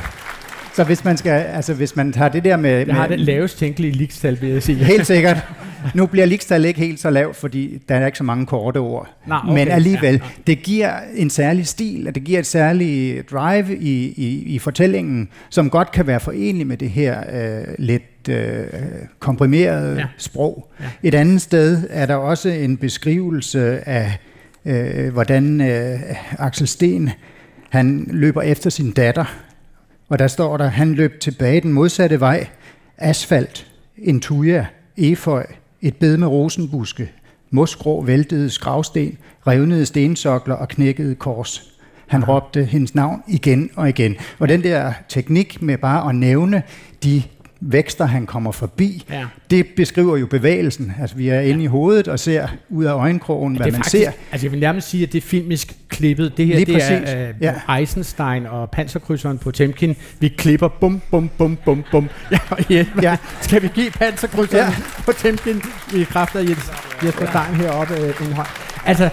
[0.74, 2.86] Så hvis man, skal, altså hvis man tager det der med...
[2.88, 4.84] Jeg har med den lavest tænkelige ligestal, vil jeg sige.
[4.84, 5.38] Helt sikkert.
[5.96, 9.10] Nu bliver ligestal ikke helt så lavt, fordi der er ikke så mange korte ord.
[9.28, 9.54] Nå, okay.
[9.54, 14.14] Men alligevel, Ja, det giver en særlig stil, og det giver et særligt drive i,
[14.18, 18.64] i, i fortællingen, som godt kan være forenlig med det her øh, lidt øh,
[19.20, 20.06] komprimerede Ja.
[20.18, 20.72] sprog.
[20.80, 20.86] Ja.
[21.04, 24.18] Et andet sted er der også en beskrivelse af,
[24.66, 26.00] øh, hvordan øh,
[26.40, 27.10] Axel Sten
[27.70, 29.26] han løber efter sin datter,
[30.10, 32.48] og der står der, han løb tilbage den modsatte vej,
[32.98, 34.66] asfalt, en tuja,
[34.98, 35.46] eføj,
[35.82, 37.12] et bed med rosenbuske,
[37.52, 41.72] mosgrå væltede skravsten, revnede stensokler og knækkede kors.
[42.08, 44.16] Han råbte hendes navn igen og igen.
[44.40, 46.64] Og den der teknik med bare at nævne
[47.04, 47.24] de
[47.62, 49.26] vækster, han kommer forbi, Ja.
[49.50, 50.94] det beskriver jo bevægelsen.
[51.02, 54.04] Altså, vi er inde i hovedet og ser ud af øjenkrogen, hvad det man faktisk,
[54.04, 54.12] ser.
[54.32, 56.38] Altså jeg vil nærmest sige, at det er filmisk klippet.
[56.38, 57.76] Det her Lige det præcis, er uh, ja.
[57.80, 59.96] Eisenstein og panserkrydseren på Temkin.
[60.20, 62.10] Vi klipper bum, bum, bum, bum, bum.
[62.32, 62.86] Ja, ja.
[63.02, 63.18] Ja.
[63.42, 64.76] Skal vi give panserkrydseren ja.
[64.98, 65.04] Ja.
[65.06, 65.62] på Temkin
[65.96, 66.72] i kraft af Jens,
[67.06, 68.48] Jesper Stein heroppe uh, en hånd?
[68.86, 69.10] Altså,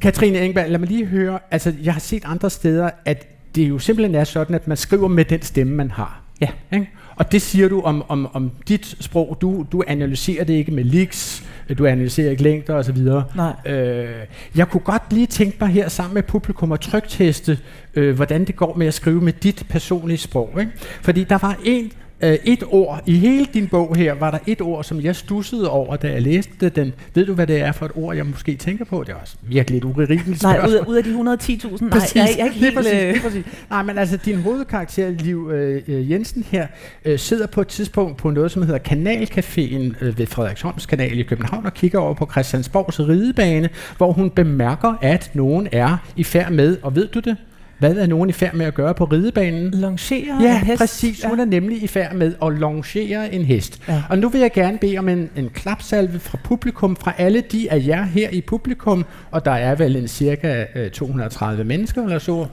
[0.00, 1.38] Katrine Engberg, lad mig lige høre.
[1.50, 5.08] Altså, jeg har set andre steder, at det jo simpelthen er sådan, at man skriver
[5.08, 6.20] med den stemme, man har.
[6.40, 6.48] Ja.
[6.72, 6.90] Ikke?
[7.16, 9.38] Og det siger du om, om, om dit sprog.
[9.40, 11.44] Du, du analyserer det ikke med leaks,
[11.78, 12.98] du analyserer ikke længder osv.
[13.36, 13.52] Nej.
[13.66, 17.58] Øh, jeg kunne godt lige tænke mig her sammen med publikum at trygteste,
[17.94, 20.50] øh, hvordan det går med at skrive med dit personlige sprog.
[20.60, 20.72] Ikke?
[21.02, 24.60] Fordi der var en, øh, et ord, i hele din bog her, var der et
[24.60, 26.92] ord, som jeg stussede over, da jeg læste den.
[27.14, 29.04] Ved du, hvad det er for et ord, jeg måske tænker på?
[29.06, 32.16] Det er også virkelig et urimeligt Nej, ud af, ud af de 110.000, nej, Præcis,
[32.16, 32.76] jeg, jeg er ikke helt...
[32.76, 33.44] præcis, øh, præcis.
[33.70, 36.66] Nej, men altså din hovedkarakter, Liv øh, øh, Jensen her,
[37.04, 41.22] øh, sidder på et tidspunkt på noget, som hedder Kanalcaféen øh, ved Frederiksholms kanal i
[41.22, 46.52] København og kigger over på Christiansborgs ridebane, hvor hun bemærker, at nogen er i færd
[46.52, 47.36] med, og ved du det?
[47.78, 49.70] Hvad er nogen i færd med at gøre på ridebanen?
[49.70, 50.78] Longere Ja, en hest.
[50.80, 51.24] præcis.
[51.24, 53.80] Hun er nemlig i færd med at longere en hest.
[53.88, 54.02] Ja.
[54.10, 57.72] Og nu vil jeg gerne bede om en, en klapsalve fra publikum, fra alle de
[57.72, 62.18] af jer her i publikum, og der er vel en cirka øh, 230 mennesker eller
[62.18, 62.46] så.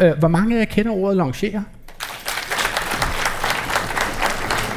[0.00, 1.64] Øh, hvor mange af jer kender ordet longere?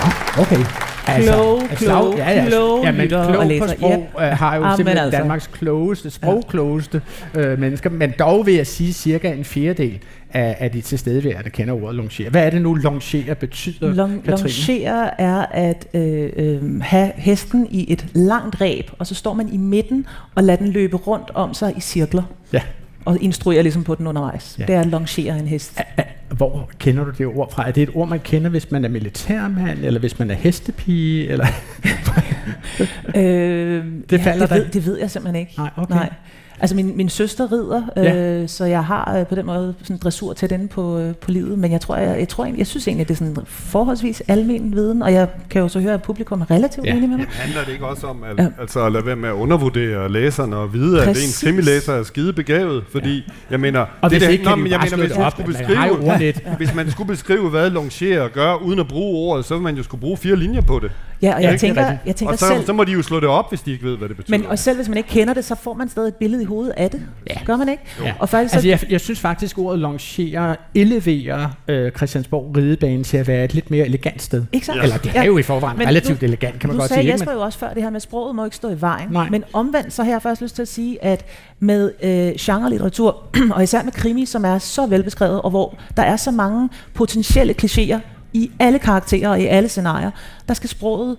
[0.02, 0.66] Oh, Okay.
[1.06, 2.46] Kloge, et kloge, ja, ja.
[2.48, 3.70] kloge ja, men klog og på læsere.
[3.70, 5.20] sprog øh, har jo Ah, simpelthen altså.
[5.20, 7.02] Danmarks klogeste, sprogklogeste
[7.36, 10.00] øh, mennesker, men dog vil jeg sige cirka en fjerdedel
[10.34, 12.30] af, af de tilstedeværende kender ordet longere.
[12.30, 17.94] Hvad er det nu, longere betyder, Long, longere er at øh, øh, have hesten i
[17.94, 21.54] et langt ræb, og så står man i midten og lader den løbe rundt om
[21.54, 22.62] sig i cirkler, Ja.
[23.06, 24.56] Og instruerer ligesom på den undervejs.
[24.60, 24.64] Ja.
[24.64, 24.68] Ja.
[24.68, 25.82] Det er at longere en hest.
[26.30, 27.68] Hvor kender du det ord fra?
[27.68, 31.28] Er det et ord, man kender, hvis man er militærmand, eller hvis man er hestepige?
[31.28, 31.46] Eller?
[33.16, 35.54] Øh, Det falder det, der- ved, det ved jeg simpelthen ikke.
[35.58, 35.96] Nej, okay.
[35.96, 36.10] Nej.
[36.60, 38.16] Altså min, min søster rider, Ja.
[38.42, 41.32] øh, så jeg har øh, på den måde sådan dressur til den på, øh, på
[41.32, 43.38] livet, men jeg tror, jeg, jeg, tror egentlig, jeg synes egentlig, at det er sådan
[43.48, 46.92] forholdsvis almen viden, og jeg kan jo så høre, at publikum er relativt Ja.
[46.92, 46.98] ja.
[46.98, 47.28] enig med mig.
[47.30, 48.44] Handler det ikke også om at, Ja.
[48.44, 48.50] ja.
[48.62, 51.44] altså at lade være med at undervurdere læseren og vide, at Præcis.
[51.44, 52.84] en krimilæser er skide begavet?
[52.92, 53.86] Fordi, jeg mener...
[54.02, 55.68] Og hvis der- ikke, kan Nå, men jeg mener, hvis det man op, skulle at
[55.70, 56.42] man har jo beskrive, ordnet.
[56.58, 59.84] hvis man skulle beskrive, hvad longerer gør, uden at bruge ordet, så ville man jo
[59.84, 60.92] skulle bruge fire linjer på det.
[61.26, 62.08] Ja, og Ja, jeg er tænker, rigtigt.
[62.08, 63.84] jeg tænker Og så, selv, så må de jo slå det op, hvis de ikke
[63.84, 64.38] ved, hvad det betyder.
[64.38, 66.46] men og selv hvis man ikke kender det, så får man stadig et billede i
[66.46, 67.02] hovedet af det.
[67.30, 67.36] Ja.
[67.46, 67.84] Gør man ikke?
[68.04, 68.14] Ja.
[68.20, 73.18] Og faktisk så, Altså, jeg, jeg synes faktisk, ordet longerer eleverer øh, Christiansborg ridebane til
[73.18, 74.44] at være et lidt mere elegant sted.
[74.52, 74.84] Ikke sandt?
[74.84, 75.26] Eller det er Ja.
[75.26, 77.14] jo i forvejen Men relativt nu- elegant, kan man godt sagde sige.
[77.14, 77.40] Jesper ikke?
[77.40, 79.10] jo også før det her med, at sproget må ikke stå i vejen.
[79.12, 79.30] Nej.
[79.30, 81.26] Men omvendt, så har jeg faktisk lyst til at sige, at
[81.60, 83.24] med øh, genre-litteratur,
[83.56, 87.56] og især med krimi, som er så velbeskrevet, og hvor der er så mange potentielle
[87.64, 87.98] klichéer
[88.36, 90.12] i alle karakterer og i alle scenarier,
[90.48, 91.18] der skal sproget,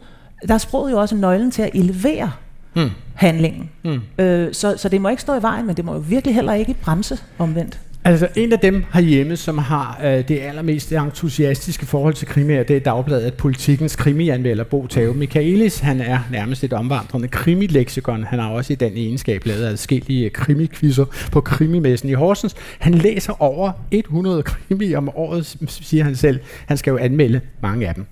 [0.48, 2.32] der er sproget jo også nøglen til at elevere
[2.74, 2.90] Hmm.
[3.14, 3.70] handlingen.
[3.82, 4.00] Hmm.
[4.18, 6.52] Øh, så, så det må ikke stå i vejen, men det må jo virkelig heller
[6.52, 7.80] ikke bremse omvendt.
[8.06, 12.76] Altså, en af dem herhjemme, som har øh, det allermest entusiastiske forhold til krimier, det
[12.76, 15.80] er Dagbladet Politikens krimianmelder Bo Tave Michaelis.
[15.80, 18.24] Han er nærmest et omvandrende krimileksikon.
[18.24, 22.54] Han har også i den egenskab lavet adskillige øh, krimikvisser på krimimessen i Horsens.
[22.80, 26.40] Han læser over 100 krimi om året, siger han selv.
[26.68, 28.06] Han skal jo anmelde mange af dem.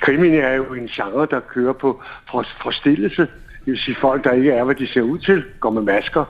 [0.00, 3.22] Krimien er jo en genre, der kører på for, forstillelse.
[3.64, 6.24] Det vil sige folk, der ikke er, hvad de ser ud til, går med masker,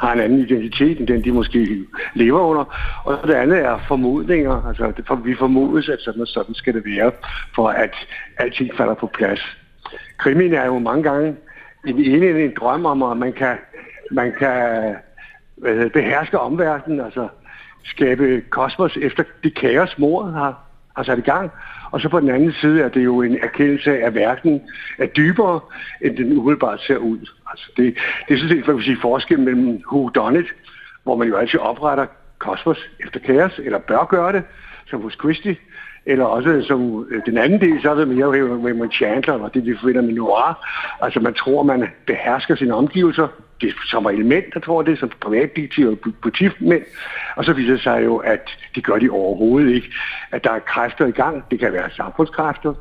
[0.00, 2.64] har en anden identitet end den, de måske lever under.
[3.04, 4.68] Og det andet er formodninger.
[4.68, 7.12] Altså, det, for, vi formodes, at sådan og sådan skal det være,
[7.54, 7.94] for at
[8.38, 9.56] alting falder på plads.
[10.18, 11.36] Krimin er jo mange gange
[11.86, 13.56] en, en, en drøm om, at man kan,
[14.10, 14.96] man kan
[15.56, 17.28] hvad hedder, beherske omverdenen, altså
[17.84, 20.60] skabe kosmos efter det kaos, mordet har,
[20.96, 21.50] har sat i gang.
[21.90, 24.62] Og så på den anden side er det jo en erkendelse af, at verden
[24.98, 25.60] er dybere,
[26.00, 27.28] end den umiddelbart ser ud.
[27.56, 27.94] Altså det,
[28.28, 30.46] det er sådan set, hvad vi sige, forskel mellem who done it,
[31.02, 32.06] hvor man jo altid opretter
[32.38, 34.42] kosmos efter kaos, eller bør gøre det,
[34.90, 35.56] som hos Christie,
[36.06, 39.66] eller også som øh, den anden del, så er det mere Raymond Chandler, og det
[39.66, 40.66] vi forventer med noir.
[41.00, 43.28] Altså man tror, man behersker sine omgivelser,
[43.60, 46.82] det er som element, der tror det, som privatdetektiv og politimænd.
[47.36, 49.92] Og så viser det sig jo, at det gør de overhovedet ikke.
[50.32, 51.44] At der er kræfter i gang.
[51.50, 52.74] Det kan være samfundskræfter.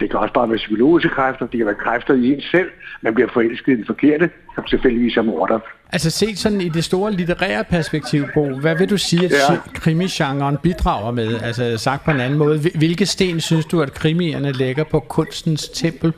[0.00, 1.46] Det kan også bare være psykologiske kræfter.
[1.46, 2.68] Det kan være kræfter i en selv.
[3.02, 5.58] Man bliver forelsket i den forkerte, som selvfølgelig er morder.
[5.92, 9.56] Altså set sådan i det store litterære perspektiv, Bo, hvad vil du sige, at Ja.
[9.74, 11.40] krimigenren bidrager med?
[11.42, 15.00] Altså sagt på en anden måde, hvil- hvilke sten synes du, at krimierne lægger på
[15.00, 16.12] kunstens tempel?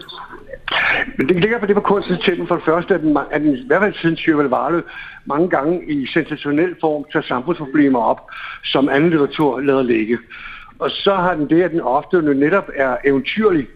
[1.18, 3.54] Men det ligger på det på kunstens tempel for det første, at den, at den
[3.56, 4.82] i hvert fald siden Sjøvel Varle
[5.26, 8.20] mange gange i sensationel form tager samfundsproblemer op,
[8.64, 10.18] som anden litteratur lader ligge.
[10.82, 13.66] Og så har den det, at den ofte netop er eventyrlig.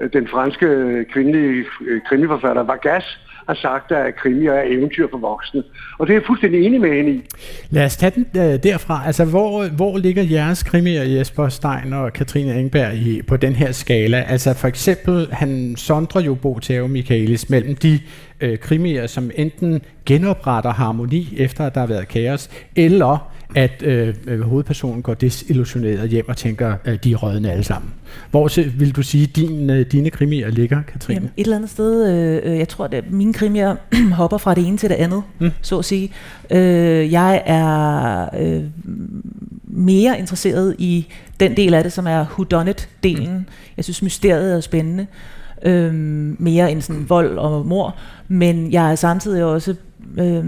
[0.00, 5.18] Øh, den franske øh, kvindelige øh, krimiforfatter Vargas har sagt, at krimi er eventyr for
[5.18, 5.62] voksne.
[5.98, 7.22] Og det er jeg fuldstændig enig med hende i.
[7.70, 8.26] Lad os tage den
[8.62, 9.02] derfra.
[9.06, 13.72] Altså, hvor, hvor ligger jeres krimier, Jesper Stein og Katrine Engberg, i, på den her
[13.72, 14.24] skala?
[14.28, 18.00] Altså, for eksempel, han sondrer jo Bo Theo Michaelis mellem de
[18.40, 24.14] øh, krimier, som enten genopretter harmoni, efter at der har været kaos, eller at øh,
[24.26, 27.90] øh, hovedpersonen går desillusioneret hjem og tænker, at de er rødne alle sammen.
[28.30, 31.14] Hvor vil du sige, din, øh, dine krimier ligger, Katrine?
[31.14, 33.76] Jamen, et eller andet sted, øh, øh, jeg tror, at mine krimier
[34.20, 35.50] hopper fra det ene til det andet, mm.
[35.62, 36.12] så at sige.
[36.50, 38.62] Øh, jeg er øh,
[39.64, 41.06] mere interesseret i
[41.40, 43.30] den del af det, som er whodunit-delen.
[43.30, 43.44] Mm.
[43.76, 45.06] Jeg synes, mysteriet er spændende.
[45.64, 45.94] Øh,
[46.38, 47.96] mere end sådan vold og mor.
[48.28, 49.74] Men jeg er samtidig også
[50.18, 50.44] øh,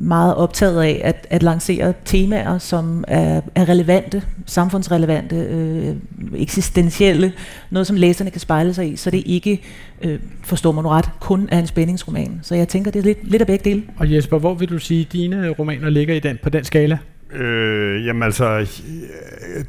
[0.00, 5.96] meget optaget af at, at lancere temaer, som er, er relevante, samfundsrelevante, øh,
[6.36, 7.32] eksistentielle,
[7.70, 9.62] noget som læserne kan spejle sig i, så det ikke,
[10.02, 12.40] øh, forstår man ret, kun er en spændingsroman.
[12.42, 13.82] Så jeg tænker, det er lidt, lidt af begge dele.
[13.96, 16.98] Og Jesper, hvor vil du sige, at dine romaner ligger i den, på den skala?
[17.32, 18.66] Øh, jamen altså,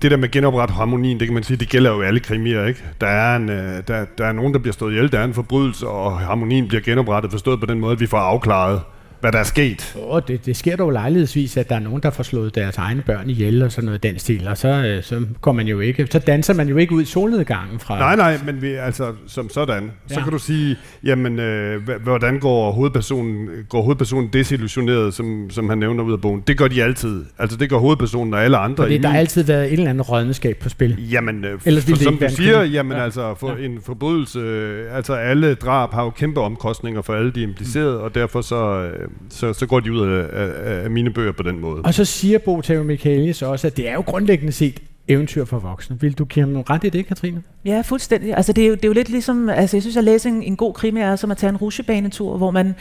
[0.01, 2.83] det der med genoprette harmonien, det kan man sige, det gælder jo alle krimier, ikke?
[3.01, 5.33] Der er, en, øh, der, der er nogen, der bliver stået ihjel, der er en
[5.33, 8.81] forbrydelse, og harmonien bliver genoprettet, forstået på den måde, at vi får afklaret,
[9.21, 9.97] hvad der er sket.
[10.03, 13.01] Oh, det, det sker dog lejlighedsvis, at der er nogen, der får slået deres egne
[13.01, 16.07] børn ihjel og sådan noget den stil, og så, øh, så går man jo ikke,
[16.11, 17.99] så danser man jo ikke ud i solnedgangen fra...
[17.99, 20.23] Nej, nej, men vi, altså, som sådan, så Ja.
[20.23, 26.03] kan du sige, jamen, øh, hvordan går hovedpersonen, går hovedpersonen desillusioneret, som, som han nævner
[26.03, 26.43] ud af bogen?
[26.47, 27.25] Det gør de altid.
[27.39, 28.83] Altså, det gør hovedpersonen og alle andre.
[28.83, 31.09] Fordi i der har altid været et eller andet rådneskab på spil.
[31.11, 33.03] Jamen, øh, Ellers for, ville det som du en siger, jamen Ja.
[33.03, 37.41] altså, for en forbrydelse, øh, altså alle drab har jo kæmpe omkostninger for alle de
[37.41, 41.31] implicerede, og derfor så, øh, så, så går de ud af, af, af mine bøger
[41.31, 41.81] på den måde.
[41.81, 45.59] Og så siger Bo Theo Michaelis også, at det er jo grundlæggende set eventyr for
[45.59, 46.01] voksne.
[46.01, 47.43] Vil du give ham ret i det, Katrine?
[47.65, 48.35] Ja, fuldstændig.
[48.37, 50.43] Altså, det, er jo, det er jo lidt ligesom, altså, jeg synes, at læse en,
[50.43, 52.75] en god krimi er som at tage en rusjebanetur, hvor man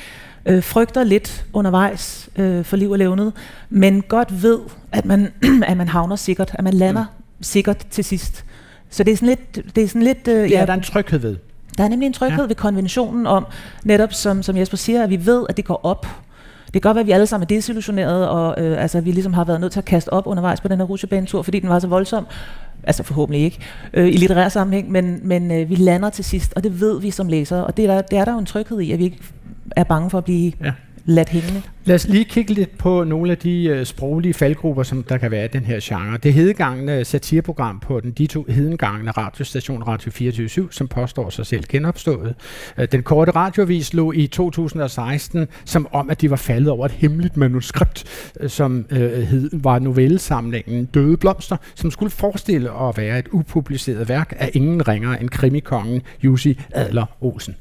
[0.46, 3.32] øh, frygter lidt undervejs øh, for liv og levnet,
[3.70, 4.58] men godt ved,
[4.92, 5.32] at man,
[5.68, 7.42] at man havner sikkert, at man lander mm.
[7.42, 8.44] sikkert til sidst.
[8.90, 9.76] Så det er sådan lidt...
[9.76, 11.36] Det er, sådan lidt, øh, er ja, der er en tryghed ved.
[11.78, 12.46] Der er nemlig en tryghed ja.
[12.46, 13.46] ved konventionen om,
[13.84, 16.06] netop som, som Jesper siger, at vi ved, at det går op.
[16.66, 19.32] Det kan godt være, at vi alle sammen er desillusionerede, og øh, altså, vi ligesom
[19.32, 21.78] har været nødt til at kaste op undervejs på den her rutsjebanetur, fordi den var
[21.78, 22.26] så voldsom.
[22.82, 23.58] Altså forhåbentlig ikke
[23.94, 27.10] øh, i litterær sammenhæng, men, men øh, vi lander til sidst, og det ved vi
[27.10, 27.64] som læsere.
[27.64, 29.18] Og det er, der, det er der jo en tryghed i, at vi ikke
[29.76, 30.72] er bange for at blive ja
[31.06, 31.62] ladt hængende.
[31.84, 35.30] Lad os lige kigge lidt på nogle af de øh, sproglige faldgrupper, som der kan
[35.30, 36.18] være i den her genre.
[36.18, 41.46] Det hedegangende øh, satireprogram på den de to hedengangne radiostation Radio 24 som påstår sig
[41.46, 42.34] selv genopstået.
[42.78, 46.92] Øh, den korte radiovis lå i 2016 som om, at de var faldet over et
[46.92, 48.04] hemmeligt manuskript,
[48.40, 54.08] øh, som øh, hed, var novellesamlingen Døde Blomster, som skulle forestille at være et upubliceret
[54.08, 57.56] værk af ingen ringer end krimikongen Jussi Adler Olsen.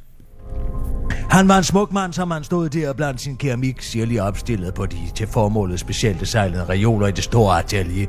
[1.29, 4.85] Han var en smuk mand, som han stod der blandt sin keramik, sirlig opstillet på
[4.85, 8.07] de til formålet specielt designede reoler i det store atelier.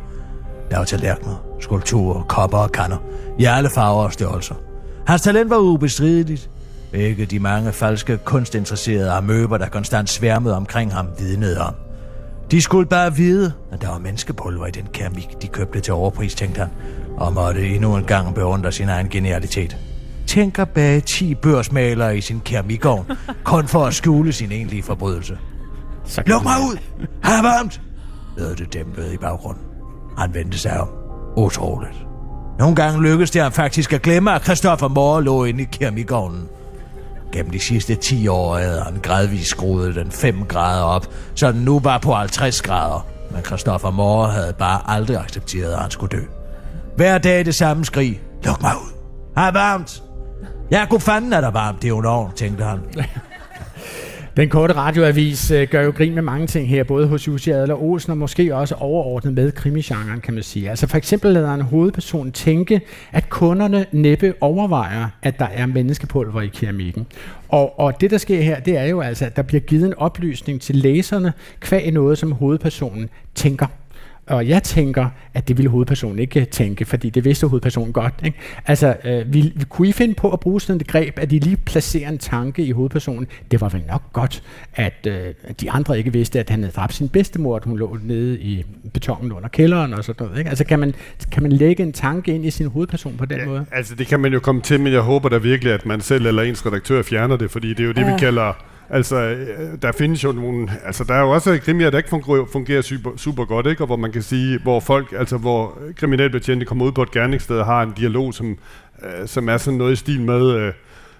[0.70, 2.96] Der var tallerkener, skulpturer, kopper og kanner,
[3.38, 4.54] i alle farver og størrelser.
[5.06, 6.50] Hans talent var ubestrideligt.
[6.92, 11.74] Begge de mange falske kunstinteresserede amøber, der konstant sværmede omkring ham, vidnede om.
[12.50, 16.34] De skulle bare vide, at der var menneskepulver i den keramik, de købte til overpris,
[16.34, 16.68] tænkte han,
[17.16, 19.76] og måtte endnu en gang beundre sin egen genialitet
[20.26, 23.12] tænker bag 10 børsmalere i sin keramikovn,
[23.44, 25.38] kun for at skjule sin egentlige forbrydelse.
[26.26, 26.78] Luk mig ud!
[27.22, 27.80] Har varmt!
[28.36, 29.62] lød det dæmpet i baggrunden.
[30.18, 30.88] Han vendte sig om.
[31.36, 32.06] Utroligt.
[32.58, 36.48] Nogle gange lykkedes det ham faktisk at glemme, at Christoffer Moore lå inde i keramikovnen.
[37.32, 41.60] Gennem de sidste 10 år havde han gradvist skruet den 5 grader op, så den
[41.60, 43.06] nu var på 50 grader.
[43.30, 46.22] Men Christoffer Moore havde bare aldrig accepteret, at han skulle dø.
[46.96, 48.20] Hver dag det samme skrig.
[48.44, 48.92] Luk mig ud.
[49.36, 50.02] Har varmt.
[50.70, 52.78] Ja, god fanden er der varmt det er tænkte han.
[54.36, 57.82] Den korte radioavis øh, gør jo grin med mange ting her, både hos Jussi Adler
[57.82, 60.70] Olsen og måske også overordnet med krimisgenren, kan man sige.
[60.70, 62.80] Altså for eksempel lader en hovedperson tænke,
[63.12, 67.06] at kunderne næppe overvejer, at der er menneskepulver i keramikken.
[67.48, 69.94] Og, og det, der sker her, det er jo altså, at der bliver givet en
[69.94, 73.66] oplysning til læserne, kvæg noget, som hovedpersonen tænker.
[74.26, 78.14] Og jeg tænker, at det ville hovedpersonen ikke tænke, fordi det vidste hovedpersonen godt.
[78.24, 78.38] Ikke?
[78.66, 81.38] Altså, øh, vi, vi, kunne I finde på at bruge sådan et greb, at de
[81.38, 83.26] lige placerer en tanke i hovedpersonen?
[83.50, 84.42] Det var vel nok godt,
[84.74, 87.98] at øh, de andre ikke vidste, at han havde dræbt sin bedstemor, at hun lå
[88.02, 90.38] nede i betongen under kælderen og sådan noget.
[90.38, 90.50] Ikke?
[90.50, 90.94] Altså, kan man,
[91.32, 93.66] kan man lægge en tanke ind i sin hovedperson på den ja, måde?
[93.72, 96.26] Altså, det kan man jo komme til, men jeg håber da virkelig, at man selv
[96.26, 98.12] eller ens redaktør fjerner det, fordi det er jo det, ja.
[98.12, 98.52] vi kalder
[98.90, 100.68] Altså, øh, der findes jo nogle...
[100.84, 103.82] Altså, der er jo også krimier, der ikke fungerer, fungerer super, super godt, ikke?
[103.82, 107.58] Og hvor man kan sige, hvor folk, altså hvor kriminalbetjente kommer ud på et gerningssted
[107.58, 108.58] og har en dialog, som,
[109.02, 110.50] øh, som er sådan noget i stil med...
[110.50, 110.72] Øh,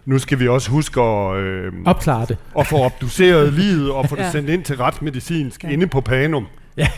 [0.05, 1.37] nu skal vi også huske at...
[1.37, 2.37] Øh, Opklare det.
[2.55, 5.69] Og få obduceret livet og få det sendt ind til retsmedicinsk ja.
[5.69, 6.47] inde på Panum.
[6.77, 6.89] Ja.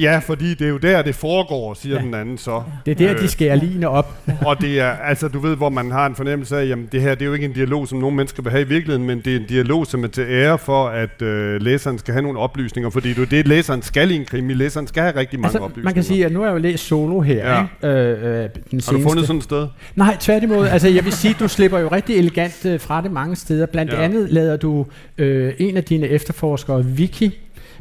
[0.00, 2.02] ja, fordi det er jo der, det foregår, siger ja.
[2.02, 2.62] den anden så.
[2.86, 4.18] Det er der, øh, de skærer lige op.
[4.46, 7.14] og det er, altså du ved, hvor man har en fornemmelse af, jamen det her,
[7.14, 9.32] det er jo ikke en dialog, som nogle mennesker vil have i virkeligheden, men det
[9.32, 12.90] er en dialog, som er til ære for, at øh, læseren skal have nogle oplysninger,
[12.90, 14.54] fordi det er det, læseren skal i en krimi.
[14.54, 15.84] Læseren skal have rigtig mange altså, oplysninger.
[15.84, 17.62] Man kan sige, at nu har jeg jo læst solo her, ja.
[17.62, 17.98] ikke?
[17.98, 19.68] Øh, øh, den har du fundet sådan et sted?
[19.94, 20.66] Nej, tværtimod.
[20.66, 23.66] altså jeg vil sige, du slipper jo rigtig elegant øh, fra det mange steder.
[23.66, 24.02] Blandt ja.
[24.02, 24.86] andet lader du
[25.18, 27.30] øh, en af dine efterforskere, Vicky,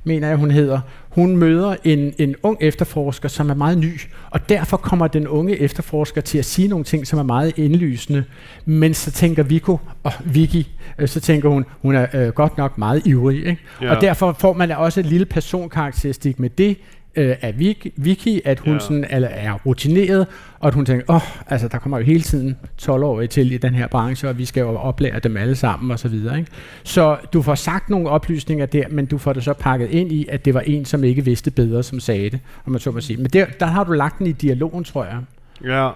[0.03, 4.49] mener jeg, hun hedder, hun møder en, en ung efterforsker, som er meget ny, og
[4.49, 8.23] derfor kommer den unge efterforsker til at sige nogle ting, som er meget indlysende.
[8.65, 10.65] Men så tænker Vico, og Vicky,
[10.99, 13.37] øh, så tænker hun, hun er øh, godt nok meget ivrig.
[13.37, 13.57] Ikke?
[13.81, 13.95] Ja.
[13.95, 16.77] Og derfor får man også et lille personkarakteristik med det,
[17.15, 17.59] øh, af
[17.95, 18.79] Vicky, at hun ja.
[18.79, 20.27] sådan, eller er rutineret,
[20.59, 23.57] og at hun tænker, åh, oh, altså der kommer jo hele tiden 12-årige til i
[23.57, 26.37] den her branche, og vi skal jo oplære dem alle sammen og så videre.
[26.39, 26.51] Ikke?
[26.83, 30.25] Så du får sagt nogle oplysninger der, men du får det så pakket ind i,
[30.29, 33.01] at det var en, som ikke vidste bedre, som sagde det, om man så må
[33.01, 33.17] sige.
[33.17, 35.19] Men der, der har du lagt den i dialogen, tror jeg.
[35.63, 35.89] Ja,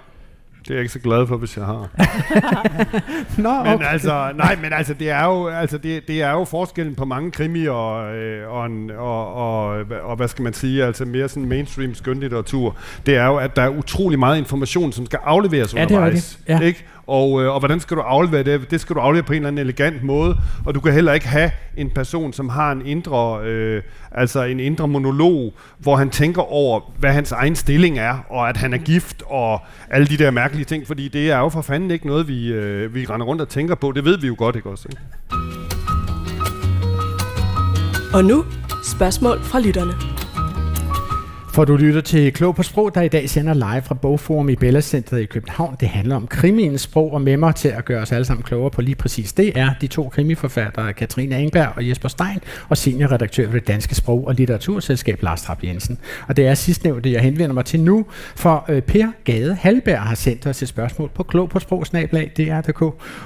[0.68, 1.90] det er jeg ikke så glad for, hvis jeg har.
[3.42, 3.72] Nå, okay.
[3.72, 7.06] Men altså, nej, men altså, det er jo, altså, det, det er jo forskellen på
[7.06, 11.46] mange krimi og, øh, og, og, og, og, hvad skal man sige, altså mere sådan
[11.46, 12.78] mainstream skønlitteratur.
[13.06, 16.40] Det er jo, at der er utrolig meget information, som skal afleveres ja, undervejs.
[16.48, 16.62] Det er det.
[16.62, 16.68] Ja.
[16.68, 16.86] Ikke?
[17.08, 18.72] Og, øh, og hvordan skal du aflevere det?
[18.72, 21.28] Det skal du aflevere på en eller anden elegant måde, og du kan heller ikke
[21.28, 26.42] have en person, som har en indre, øh, altså en indre monolog, hvor han tænker
[26.42, 30.32] over, hvad hans egen stilling er, og at han er gift, og alle de der
[30.32, 33.42] mærkelige ting, fordi det er jo for fanden ikke noget, vi, øh, vi render rundt
[33.42, 33.92] og tænker på.
[33.92, 34.88] Det ved vi jo godt, ikke også?
[34.90, 35.02] Ikke?
[38.14, 38.46] Og nu
[38.84, 40.17] spørgsmål fra lytterne.
[41.58, 44.56] For du lytter til Klog på Sprog, der i dag sender live fra Bogforum i
[44.56, 45.76] Bella Center i København.
[45.80, 48.72] Det handler om krimiens sprog, og med mig til at gøre os alle sammen klogere
[48.72, 52.40] på lige præcis det er de to krimiforfattere, Katrine Engberg og Jesper Stein,
[52.70, 55.98] og seniorredaktør ved det Danske Sprog- og Litteraturselskab, Lars Trapp Jensen.
[56.28, 60.16] Og det er sidstnævnte, jeg henvender mig til nu, for øh, Per Gade Halberg har
[60.16, 62.82] sendt os et spørgsmål på klog på sprog, DR.dk,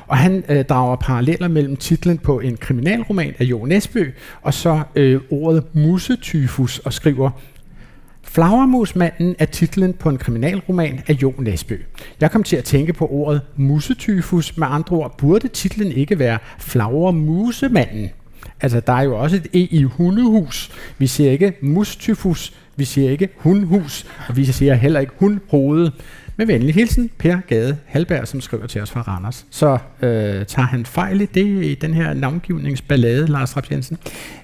[0.07, 4.81] og han øh, drager paralleller mellem titlen på en kriminalroman af Jo Nesbø, og så
[4.95, 7.29] øh, ordet musetyfus, og skriver,
[8.33, 11.75] Flagermusmanden er titlen på en kriminalroman af Jo Nesbø.
[12.21, 14.57] Jeg kom til at tænke på ordet musetyfus.
[14.57, 18.09] Med andre ord, burde titlen ikke være Flagermusemanden?
[18.61, 20.71] Altså, der er jo også et E i hundehus.
[20.97, 25.91] Vi siger ikke mustyfus, vi siger ikke hundhus, og vi siger heller ikke hundhoved.
[26.41, 29.45] Med venlig hilsen, Per Gade Halberg, som skriver til os fra Randers.
[29.49, 33.97] Så øh, tager han fejl i det i den her navngivningsballade, Lars Rapp Jensen?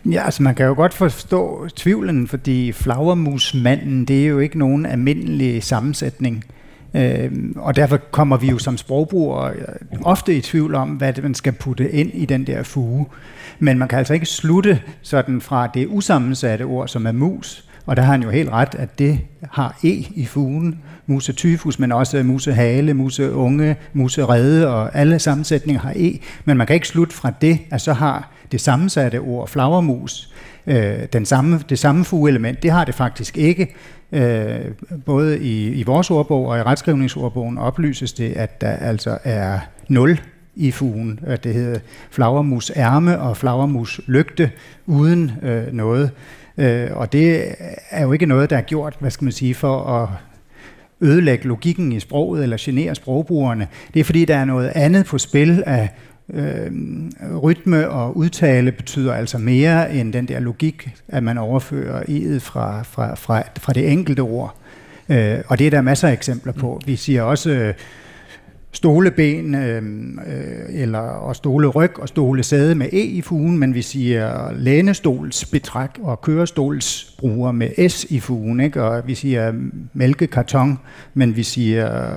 [0.05, 4.85] Ja, altså man kan jo godt forstå tvivlen, fordi flagermusmanden, det er jo ikke nogen
[4.85, 6.43] almindelig sammensætning.
[6.93, 11.23] Øh, og derfor kommer vi jo som sprogbrugere øh, ofte i tvivl om, hvad det,
[11.23, 13.05] man skal putte ind i den der fuge.
[13.59, 17.97] Men man kan altså ikke slutte sådan fra det usammensatte ord, som er mus, og
[17.97, 19.19] der har han jo helt ret, at det
[19.51, 26.19] har E i fugen, musetyfus, men også musehale, museunge, muserede, og alle sammensætninger har E.
[26.45, 30.33] Men man kan ikke slutte fra det, at så har det sammensatte ord flagermus,
[30.67, 32.63] øh, den samme, det samme fugelement.
[32.63, 33.75] det har det faktisk ikke.
[34.11, 34.59] Øh,
[35.05, 40.19] både i, i vores ordbog og i retskrivningsordbogen oplyses det, at der altså er nul
[40.55, 41.19] i fugen.
[41.27, 41.79] At det hedder
[42.11, 44.51] flagermus ærme og flagermus lygte
[44.85, 46.11] uden øh, noget.
[46.57, 47.55] Øh, og det
[47.89, 50.09] er jo ikke noget, der er gjort, hvad skal man sige, for at
[51.01, 53.67] ødelægge logikken i sproget eller genere sprogbrugerne.
[53.93, 55.89] Det er fordi, der er noget andet på spil af
[56.33, 56.71] øh,
[57.41, 62.83] rytme og udtale betyder altså mere end den der logik, at man overfører i'et fra,
[62.83, 64.55] fra, fra, fra det enkelte ord.
[65.09, 66.81] Øh, og det er der masser af eksempler på.
[66.85, 67.73] Vi siger også øh,
[68.77, 69.83] stoleben, øh,
[70.27, 76.21] øh, eller og stoleryg og stolesæde med e i fugen, men vi siger lænestolsbetræk og
[76.21, 78.83] kørestolsbruger med s i fugen, ikke?
[78.83, 79.53] og vi siger
[79.93, 80.79] mælkekarton,
[81.13, 82.11] men vi siger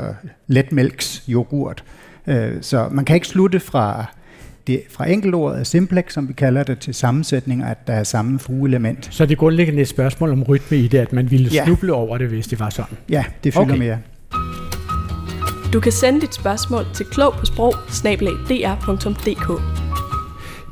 [0.47, 1.85] letmælks yoghurt.
[2.27, 4.05] Øh, så man kan ikke slutte fra
[4.67, 9.09] det, fra enkeltordet simplex, som vi kalder det, til sammensætning, at der er samme fugeelement.
[9.11, 11.65] Så det er grundlæggende et spørgsmål om rytme i det, at man ville ja.
[11.65, 12.97] snuble over det, hvis det var sådan?
[13.09, 13.79] Ja, det fylder okay.
[13.79, 13.99] mere.
[15.73, 17.75] Du kan sende dit spørgsmål til klog på sprog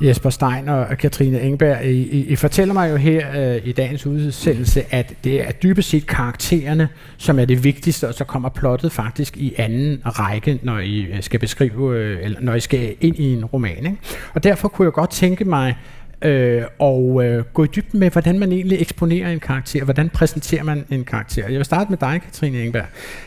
[0.00, 4.06] Jesper Stein og Katrine Engberg, I, I, I fortæller mig jo her øh, i dagens
[4.06, 8.92] udsendelse, at det er dybest set karaktererne, som er det vigtigste, og så kommer plottet
[8.92, 13.16] faktisk i anden række, når I øh, skal beskrive, øh, eller når I skal ind
[13.18, 13.76] i en roman.
[13.76, 13.96] Ikke?
[14.34, 15.76] Og derfor kunne jeg godt tænke mig,
[16.22, 20.62] øh, og øh, gå i dybden med, hvordan man egentlig eksponerer en karakter, hvordan præsenterer
[20.62, 21.48] man en karakter.
[21.48, 22.84] Jeg vil starte med dig, Katrine Engberg.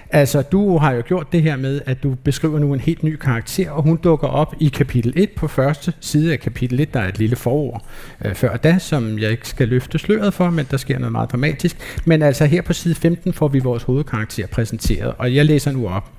[0.09, 3.15] Altså, du har jo gjort det her med, at du beskriver nu en helt ny
[3.15, 6.99] karakter, og hun dukker op i kapitel 1 på første side af kapitel 1, der
[6.99, 7.85] er et lille forord
[8.25, 11.31] øh, før da, som jeg ikke skal løfte sløret for, men der sker noget meget
[11.31, 11.77] dramatisk.
[12.05, 15.87] Men altså her på side 15 får vi vores hovedkarakter præsenteret, og jeg læser nu
[15.87, 16.11] op.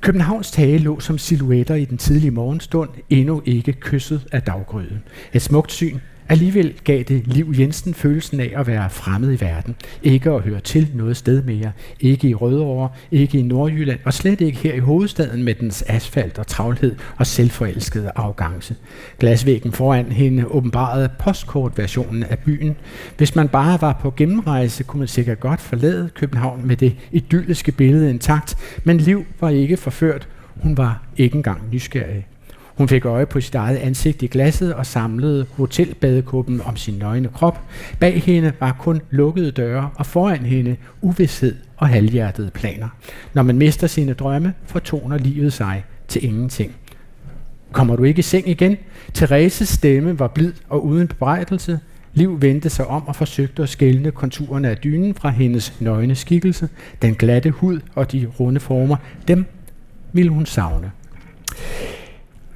[0.00, 5.02] Københavns tage lå som silhuetter i den tidlige morgenstund, endnu ikke kysset af daggryden.
[5.32, 5.98] Et smukt syn,
[6.30, 9.76] Alligevel gav det Liv Jensen følelsen af at være fremmed i verden.
[10.02, 11.72] Ikke at høre til noget sted mere.
[12.00, 16.38] Ikke i Rødovre, ikke i Nordjylland, og slet ikke her i hovedstaden med dens asfalt
[16.38, 18.76] og travlhed og selvforelskede arrogance.
[19.18, 22.76] Glasvæggen foran hende åbenbarede postkortversionen af byen.
[23.16, 27.72] Hvis man bare var på gennemrejse, kunne man sikkert godt forlade København med det idylliske
[27.72, 30.28] billede intakt, men Liv var ikke forført.
[30.62, 32.26] Hun var ikke engang nysgerrig.
[32.80, 37.28] Hun fik øje på sit eget ansigt i glasset og samlede hotelbadekåben om sin nøgne
[37.28, 37.60] krop.
[37.98, 42.88] Bag hende var kun lukkede døre, og foran hende uvidshed og halvhjertede planer.
[43.34, 46.76] Når man mister sine drømme, fortoner livet sig til ingenting.
[47.72, 48.76] Kommer du ikke i seng igen?
[49.14, 51.80] Thereses stemme var blid og uden bebrejdelse.
[52.14, 56.68] Liv vendte sig om og forsøgte at skælne konturerne af dynen fra hendes nøgne skikkelse.
[57.02, 58.96] Den glatte hud og de runde former,
[59.28, 59.46] dem
[60.12, 60.90] ville hun savne.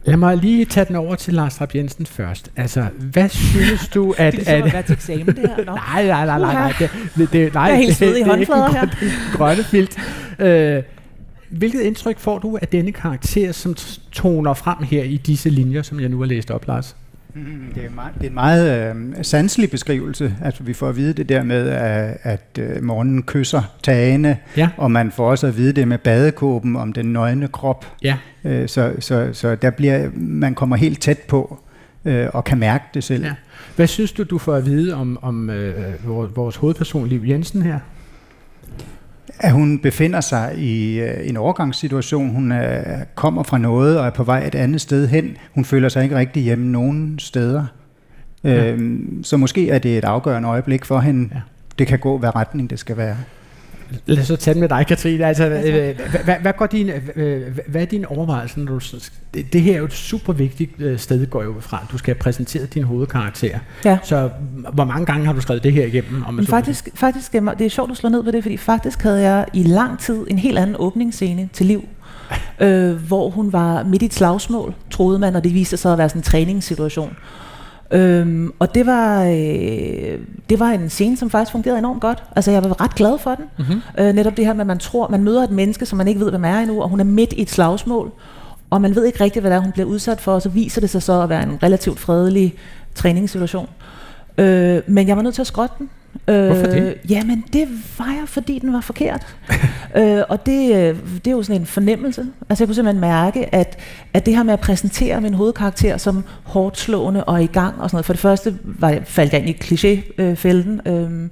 [0.06, 2.50] Lad mig lige tage den over til Lars Rapp Jensen først.
[2.56, 4.32] Altså, hvad synes du, at...
[4.36, 5.64] det er at, til eksamen, det her?
[5.74, 6.72] Nej, nej, nej, nej, nej.
[6.78, 8.84] Det, det, det, nej, jeg er helt det, i håndflader her.
[8.84, 9.98] Det er grønne filt.
[10.38, 10.82] Øh,
[11.50, 13.74] hvilket indtryk får du af denne karakter, som
[14.12, 16.96] toner frem her i disse linjer, som jeg nu har læst op, Lars?
[17.34, 20.36] Mm, det er, meget, det er en meget øh, sanselig beskrivelse.
[20.42, 24.68] Altså, vi får at vide det der med, at, at øh, morgenen kysser tagene, ja.
[24.76, 27.86] og man får også at vide det med badekåben om den nøgne krop.
[28.02, 28.16] Ja.
[28.44, 31.58] Øh, så, så, så der bliver, man kommer helt tæt på
[32.04, 33.24] øh, og kan mærke det selv.
[33.24, 33.32] Ja.
[33.76, 37.62] Hvad synes du, du får at vide om, om øh, vores, vores hovedperson, Liv Jensen
[37.62, 37.78] her?
[39.40, 42.30] At hun befinder sig i øh, en overgangssituation.
[42.30, 45.36] Hun er, kommer fra noget og er på vej et andet sted hen.
[45.54, 47.66] Hun føler sig ikke rigtig hjemme nogen steder.
[48.44, 48.70] Ja.
[48.70, 51.28] Øhm, så måske er det et afgørende øjeblik for hende.
[51.34, 51.40] Ja.
[51.78, 53.16] Det kan gå, hvad retning det skal være.
[54.06, 55.26] Lad os så tage med dig, Katrine.
[55.26, 58.60] Altså, øh, hvad, hvad, går din, øh, hvad er din overvejelse?
[58.60, 58.80] Når du,
[59.34, 61.86] det, det her er jo et super vigtigt øh, sted, går jo fra.
[61.92, 63.58] Du skal have præsenteret din hovedkarakter.
[63.84, 63.98] Ja.
[64.02, 64.30] Så
[64.72, 66.22] hvor mange gange har du skrevet det her igennem?
[66.26, 69.20] Om Men faktisk, faktisk, det er sjovt at slå ned på det, fordi faktisk havde
[69.20, 71.88] jeg i lang tid en helt anden åbningsscene til liv.
[72.60, 75.98] øh, hvor hun var midt i et slagsmål, troede man, og det viste sig at
[75.98, 77.16] være sådan en træningssituation.
[77.90, 80.18] Øhm, og det var, øh,
[80.50, 82.22] det var en scene, som faktisk fungerede enormt godt.
[82.36, 83.44] Altså jeg var ret glad for den.
[83.58, 83.80] Mm-hmm.
[83.98, 86.20] Øh, netop det her med, at man tror, man møder et menneske, som man ikke
[86.20, 88.12] ved, hvem er endnu, og hun er midt i et slagsmål,
[88.70, 90.80] og man ved ikke rigtigt, hvad det er, hun bliver udsat for, og så viser
[90.80, 92.54] det sig så at være en relativt fredelig
[92.94, 93.68] træningssituation.
[94.38, 95.90] Øh, men jeg var nødt til at skrotte den.
[96.28, 96.94] Øh, Hvorfor det?
[97.08, 99.36] Jamen, det var jeg, fordi den var forkert.
[99.96, 102.26] øh, og det, øh, det er jo sådan en fornemmelse.
[102.48, 103.78] Altså, jeg kunne simpelthen mærke, at,
[104.14, 107.90] at det her med at præsentere min hovedkarakter som hårdt slående og i gang og
[107.90, 108.06] sådan noget.
[108.06, 110.90] For det første var, faldt jeg ind i klichéfælden.
[110.90, 111.28] Øh,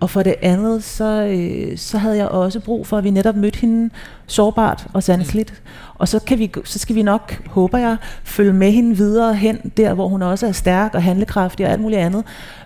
[0.00, 3.36] og for det andet, så, øh, så havde jeg også brug for, at vi netop
[3.36, 3.90] mødte hende
[4.26, 5.62] sårbart og sanseligt.
[5.94, 9.72] Og så, kan vi, så skal vi nok, håber jeg, følge med hende videre hen,
[9.76, 12.24] der hvor hun også er stærk og handlekraftig og alt muligt andet.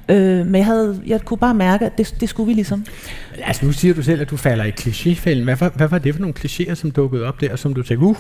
[0.09, 2.85] Øh, men jeg, havde, jeg kunne bare mærke, at det, det skulle vi ligesom.
[3.45, 5.45] Altså nu siger du selv, at du falder i klichéfælden.
[5.45, 8.16] Hvad, hvad var det for nogle klichéer, som dukkede op der, som du tænkte, uh,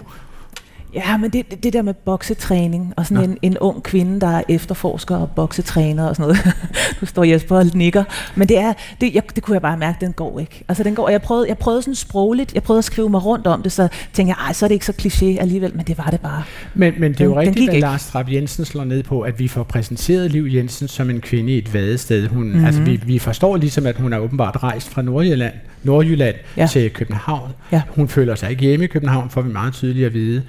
[0.94, 4.42] Ja, men det, det der med boksetræning, og sådan en, en ung kvinde, der er
[4.48, 6.54] efterforsker og boksetræner og sådan noget.
[7.00, 8.04] du står Jesper og nikker.
[8.34, 10.64] Men det, er, det, jeg, det kunne jeg bare mærke, den går ikke.
[10.68, 13.46] Altså den går, jeg prøvede, jeg prøvede sådan sprogligt, jeg prøvede at skrive mig rundt
[13.46, 15.98] om det, så tænkte jeg, ej, så er det ikke så kliché alligevel, men det
[15.98, 16.42] var det bare.
[16.74, 19.38] Men, men det er jo den, rigtigt, at Lars Trapp Jensen slår ned på, at
[19.38, 22.28] vi får præsenteret Liv Jensen som en kvinde i et vadested.
[22.28, 22.64] Hun, mm-hmm.
[22.64, 26.66] altså, vi, vi forstår ligesom, at hun er åbenbart rejst fra Nordjylland, Nordjylland ja.
[26.66, 27.50] til København.
[27.72, 27.82] Ja.
[27.88, 30.42] Hun føler sig ikke hjemme i København, får vi meget tydeligt at vide.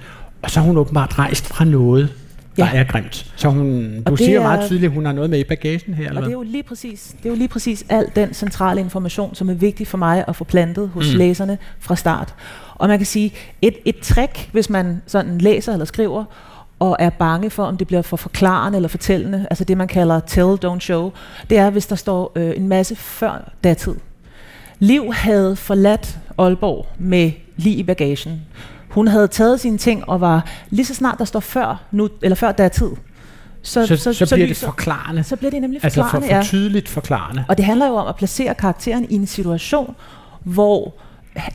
[0.44, 2.12] Og så har hun åbenbart rejst fra noget,
[2.56, 2.78] der ja.
[2.78, 3.32] er grimt.
[3.36, 6.08] Så hun, du siger er, meget tydeligt, at hun har noget med i bagagen her.
[6.08, 6.20] Eller?
[6.20, 9.34] Og det er, jo lige præcis, det er jo lige præcis al den centrale information,
[9.34, 11.18] som er vigtig for mig at få plantet hos mm.
[11.18, 12.34] læserne fra start.
[12.74, 13.32] Og man kan sige,
[13.62, 16.24] et, et trick, hvis man sådan læser eller skriver,
[16.78, 20.20] og er bange for, om det bliver for forklarende eller fortællende, altså det man kalder
[20.20, 21.12] tell, don't show,
[21.50, 23.94] det er, hvis der står øh, en masse før datid.
[24.78, 28.40] Liv havde forladt Aalborg med lige i bagagen.
[28.94, 32.36] Hun havde taget sine ting og var lige så snart der står før nu eller
[32.36, 32.90] før der er tid.
[33.62, 35.24] Så, så, så, så, så bliver det forklarende.
[35.24, 37.44] Så bliver det nemlig forklarende, Altså for, for tydeligt forklarende.
[37.48, 39.96] Og det handler jo om at placere karakteren i en situation,
[40.42, 40.94] hvor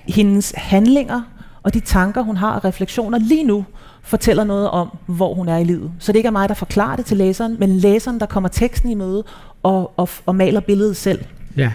[0.08, 1.22] hendes handlinger
[1.64, 3.66] og de tanker, hun har og refleksioner lige nu,
[4.04, 5.92] fortæller noget om, hvor hun er i livet.
[6.00, 8.90] Så det ikke er mig, der forklarer det til læseren, men læseren, der kommer teksten
[8.90, 9.24] i møde
[9.64, 11.26] og, og, og maler billedet selv.
[11.58, 11.72] Ja.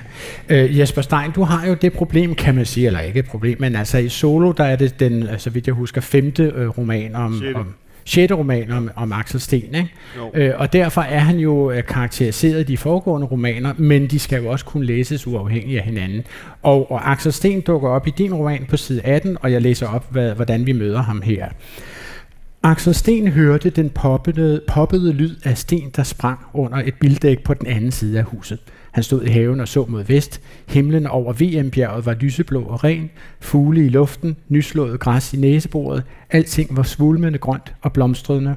[0.48, 3.56] Øh, Jesper Stein, du har jo det problem, kan man sige, eller ikke et problem,
[3.60, 7.14] men altså i Solo, der er det den, altså vidt jeg husker, femte øh, roman
[7.14, 9.74] om, om sjette roman om, om Axel Sten.
[9.74, 9.88] Ikke?
[10.34, 14.42] Øh, og derfor er han jo øh, karakteriseret i de foregående romaner, men de skal
[14.42, 16.22] jo også kunne læses uafhængigt af hinanden.
[16.62, 19.88] Og, og Axel Sten dukker op i din roman på side 18, og jeg læser
[19.88, 21.48] op, hvad, hvordan vi møder ham her.
[22.62, 27.54] Axel Sten hørte den poppede, poppede lyd af sten, der sprang under et bildæk på
[27.54, 28.58] den anden side af huset.
[28.94, 30.40] Han stod i haven og så mod vest.
[30.68, 33.10] Himlen over VM-bjerget var lyseblå og ren.
[33.40, 36.04] Fugle i luften, nyslået græs i næsebordet.
[36.30, 38.56] Alting var svulmende grønt og blomstrende.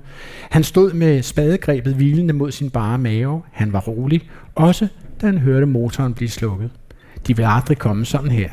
[0.50, 3.42] Han stod med spadegrebet hvilende mod sin bare mave.
[3.52, 4.88] Han var rolig, også
[5.22, 6.70] da han hørte motoren blive slukket.
[7.28, 8.50] De vil aldrig komme sådan her.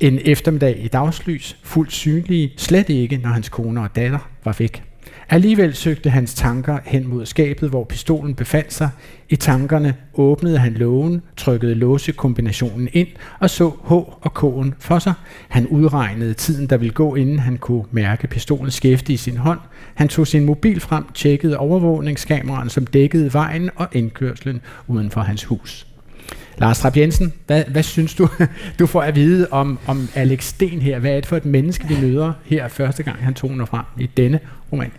[0.00, 4.82] En eftermiddag i dagslys, fuldt synlige, slet ikke, når hans kone og datter var væk.
[5.30, 8.90] Alligevel søgte hans tanker hen mod skabet, hvor pistolen befandt sig.
[9.28, 13.08] I tankerne åbnede han lågen, trykkede låsekombinationen ind
[13.40, 15.12] og så H og K'en for sig.
[15.48, 19.58] Han udregnede tiden, der ville gå, inden han kunne mærke pistolens skæfte i sin hånd.
[19.94, 25.44] Han tog sin mobil frem, tjekkede overvågningskameraen, som dækkede vejen og indkørslen uden for hans
[25.44, 25.86] hus.
[26.58, 28.28] Lars Trapp Jensen, hvad, hvad synes du,
[28.78, 30.98] du får at vide om, om Alex Sten her?
[30.98, 34.06] Hvad er det for et menneske, vi møder her første gang, han toner frem i
[34.16, 34.40] denne
[34.72, 34.90] roman?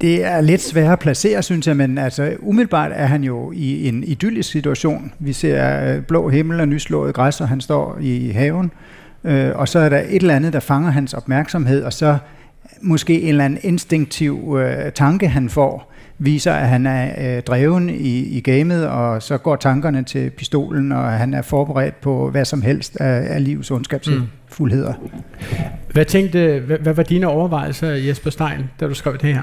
[0.00, 3.88] Det er lidt svært at placere, synes jeg, men altså, umiddelbart er han jo i
[3.88, 5.12] en idyllisk situation.
[5.18, 8.70] Vi ser øh, blå himmel og nyslået græs, og han står i haven.
[9.24, 12.18] Øh, og så er der et eller andet, der fanger hans opmærksomhed, og så
[12.82, 17.90] måske en eller anden instinktiv øh, tanke, han får, viser, at han er øh, dreven
[17.90, 22.44] i, i gamet, og så går tankerne til pistolen, og han er forberedt på hvad
[22.44, 24.94] som helst af, af livets ondskabsfuldheder.
[25.02, 25.08] Mm.
[25.92, 29.42] Hvad tænkte, hvad, hvad var dine overvejelser, Jesper Stein, da du skrev det her?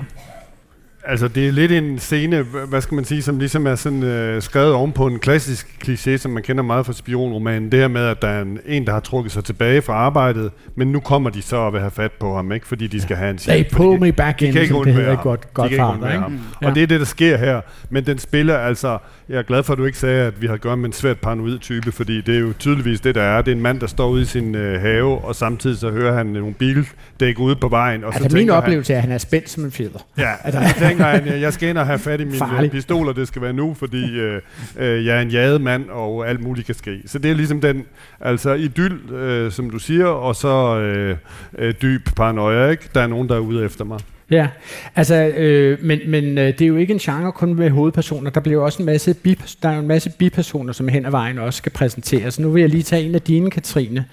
[1.08, 4.42] Altså, det er lidt en scene, hvad skal man sige, som ligesom er sådan, øh,
[4.42, 7.72] skrevet oven på en klassisk kliché, som man kender meget fra spionromanen.
[7.72, 10.52] Det her med, at der er en, en, der har trukket sig tilbage fra arbejdet,
[10.76, 12.68] men nu kommer de så og vil have fat på ham, ikke?
[12.68, 13.72] fordi de skal have en They chef.
[13.72, 15.24] pull fordi me back de in, kan ikke det hedder ham.
[15.24, 16.20] godt, De godt kan farver, ikke?
[16.20, 16.40] ham.
[16.62, 16.68] Ja.
[16.68, 17.62] Og det er det, der sker her.
[17.90, 18.98] Men den spiller altså...
[19.30, 20.94] Jeg er glad for, at du ikke sagde, at vi har at gøre med en
[20.94, 23.42] svært paranoid type, fordi det er jo tydeligvis det, der er.
[23.42, 26.14] Det er en mand, der står ude i sin øh, have, og samtidig så hører
[26.18, 28.04] han nogle bildæk ude på vejen.
[28.04, 30.00] Og så Altså min tænker oplevelse er, at han er spændt som en fjeder.
[30.18, 30.60] Ja, altså,
[30.98, 32.66] tænker, at jeg skal ind og have fat i mine Farlig.
[32.68, 34.42] øh, pistoler, det skal være nu, fordi øh,
[34.80, 37.00] øh, jeg er en jaget mand, og alt muligt kan ske.
[37.06, 37.84] Så det er ligesom den,
[38.20, 41.18] altså idyll, øh, som du siger, og så øh,
[41.58, 42.90] øh, dyb paranoia, ikke?
[42.96, 44.00] Der er nogen, der er ude efter mig.
[44.32, 44.48] Ja,
[44.96, 48.30] altså, øh, men, men øh, det er jo ikke en genre kun med hovedpersoner.
[48.30, 51.12] Der bliver jo også en masse, bip- der er en masse bipersoner, som hen ad
[51.12, 52.40] vejen også skal præsenteres.
[52.40, 54.06] Nu vil jeg lige tage en af dine, Katrine.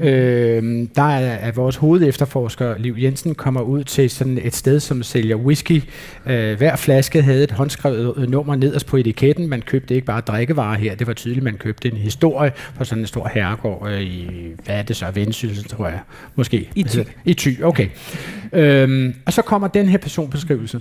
[0.00, 5.02] Øh, der er, er vores hovedefterforsker, Liv Jensen, kommer ud til sådan et sted, som
[5.02, 5.82] sælger whisky.
[6.26, 9.48] Øh, hver flaske havde et håndskrevet øh, nummer nederst på etiketten.
[9.48, 10.94] Man købte ikke bare drikkevarer her.
[10.94, 14.28] Det var tydeligt, man købte en historie fra sådan en stor herregård øh, i,
[14.64, 16.00] hvad er det så, Vendsyssel, tror jeg.
[16.34, 16.70] Måske.
[16.74, 17.00] I Thy.
[17.24, 17.88] I Thy, okay.
[18.52, 20.80] Øhm, og så kommer den her personbeskrivelse.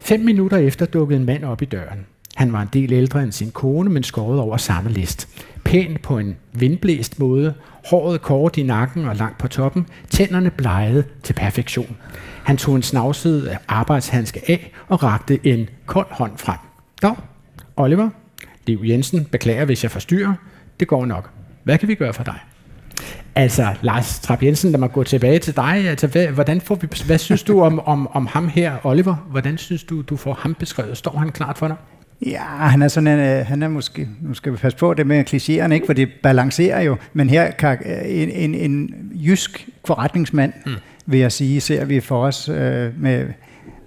[0.00, 2.06] Fem minutter efter dukkede en mand op i døren.
[2.36, 5.28] Han var en del ældre end sin kone, men skåret over samme list.
[5.64, 7.54] Pæn på en vindblæst måde,
[7.90, 11.96] håret kort i nakken og langt på toppen, tænderne blegede til perfektion.
[12.44, 16.58] Han tog en snavset arbejdshandske af og rakte en kold hånd frem.
[17.02, 17.14] Dag,
[17.76, 18.10] Oliver,
[18.66, 20.34] Liv Jensen, beklager hvis jeg forstyrrer.
[20.80, 21.30] Det går nok.
[21.64, 22.38] Hvad kan vi gøre for dig?
[23.34, 25.88] Altså, Lars Trapp Jensen, lad mig gå tilbage til dig.
[25.88, 29.14] Altså, hvad, hvordan får vi, hvad synes du om, om, om ham her, Oliver?
[29.30, 30.96] Hvordan synes du, du får ham beskrevet?
[30.96, 31.76] Står han klart for dig?
[32.26, 35.06] Ja, han er sådan en, øh, han er måske, nu skal vi passe på det
[35.06, 40.52] med klichéerne, ikke, for det balancerer jo, men her kan en, en, en jysk forretningsmand,
[40.66, 40.72] mm.
[41.06, 43.26] vil jeg sige, ser vi for os øh, med,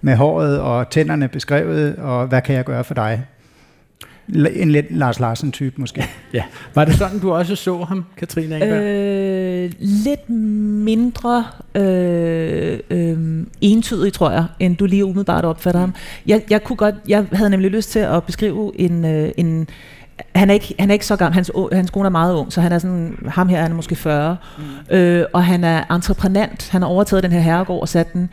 [0.01, 3.23] med håret og tænderne beskrevet, og hvad kan jeg gøre for dig?
[4.28, 6.03] En lidt Lars Larsen-type måske.
[6.34, 6.43] Ja.
[6.76, 8.84] Var det sådan, du også så ham, Katrine Engberg?
[8.84, 11.45] Øh, lidt mindre
[11.76, 15.93] øh, øh, entydig, tror jeg, end du lige umiddelbart opfatter ham.
[16.28, 19.67] Jeg, jeg, kunne godt, jeg havde nemlig lyst til at beskrive en, øh, en
[20.36, 22.61] han er, ikke, han er ikke så gammel, hans, hans kone er meget ung, så
[22.61, 24.95] han er sådan, ham her han er måske 40, mm.
[24.95, 28.30] øh, og han er entreprenant, han har overtaget den her herregård og sat den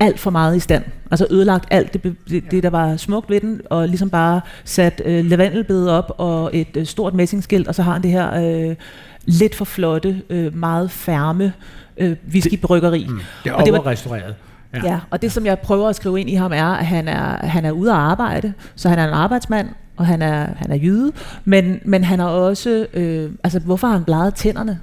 [0.00, 0.84] alt for meget i stand.
[1.10, 5.02] Altså ødelagt alt det, det, det der var smukt ved den, og ligesom bare sat
[5.04, 8.34] øh, lavendelbede op og et øh, stort messingskilt, og så har han det her
[8.70, 8.76] øh,
[9.24, 11.52] lidt for flotte, øh, meget færme
[11.96, 13.06] øh, whiskybryggeri.
[13.08, 13.20] Mm.
[13.44, 14.34] Det er Og det var- overrestaureret.
[14.74, 14.80] Ja.
[14.84, 17.46] ja, og det som jeg prøver at skrive ind i ham er, at han er,
[17.46, 20.76] han er ude at arbejde, så han er en arbejdsmand, og han er, han er
[20.76, 21.12] jyde,
[21.44, 24.78] men, men han har også, øh, altså hvorfor har han bleget tænderne?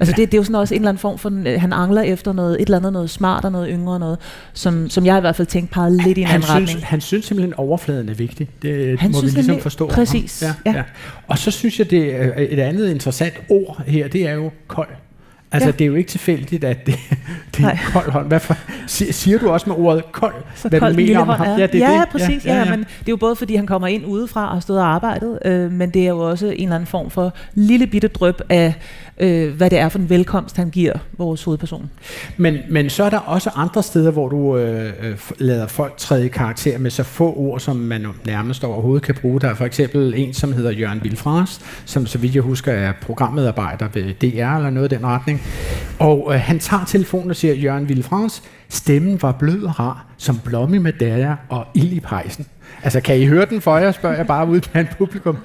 [0.00, 2.02] Altså det, det er jo sådan også en eller anden form for, øh, han angler
[2.02, 4.18] efter noget, et eller andet noget smart og noget yngre noget,
[4.52, 6.68] som, som jeg i hvert fald tænkte pegede lidt i en han, anden retning.
[6.68, 8.48] synes, han synes simpelthen, at overfladen er vigtig.
[8.62, 9.86] Det Han må synes vi ligesom forstå.
[9.88, 10.76] præcis, Ja, ja.
[10.76, 10.82] ja.
[11.28, 14.88] Og så synes jeg, det er et andet interessant ord her, det er jo kold.
[15.52, 15.72] Altså, Ja.
[15.72, 16.94] det er jo ikke tilfældigt, at det,
[17.56, 18.26] det er en kold hånd.
[18.28, 21.28] Hvad for, si- siger du også med ordet kold, så hvad kold du mener om
[21.28, 21.46] ham?
[21.58, 22.08] Ja, det er ja, det.
[22.08, 22.44] præcis.
[22.46, 22.70] Ja, ja, ja.
[22.70, 25.38] Men det er jo både fordi, han kommer ind udefra og har stået og arbejdet,
[25.44, 28.74] øh, men det er jo også en eller anden form for lille bitte drøb af,
[29.18, 31.90] øh, hvad det er for en velkomst, han giver vores hovedperson.
[32.36, 36.26] Men, men så er der også andre steder, hvor du øh, øh lader folk træde
[36.26, 39.40] i karakter med så få ord, som man nærmest overhovedet kan bruge.
[39.40, 42.92] Der er for eksempel en, som hedder Jørgen Vilfras, som så vidt jeg husker er
[43.02, 45.42] programmedarbejder ved DR eller noget i den retning.
[45.98, 50.38] Og øh, han tager telefonen og siger, Jørgen Vilfras, stemmen var blød og rar, som
[50.44, 52.46] blomme med dager og ild i pejsen.
[52.82, 55.38] Altså, kan I høre den for jer, spørger jeg bare ud blandt publikum.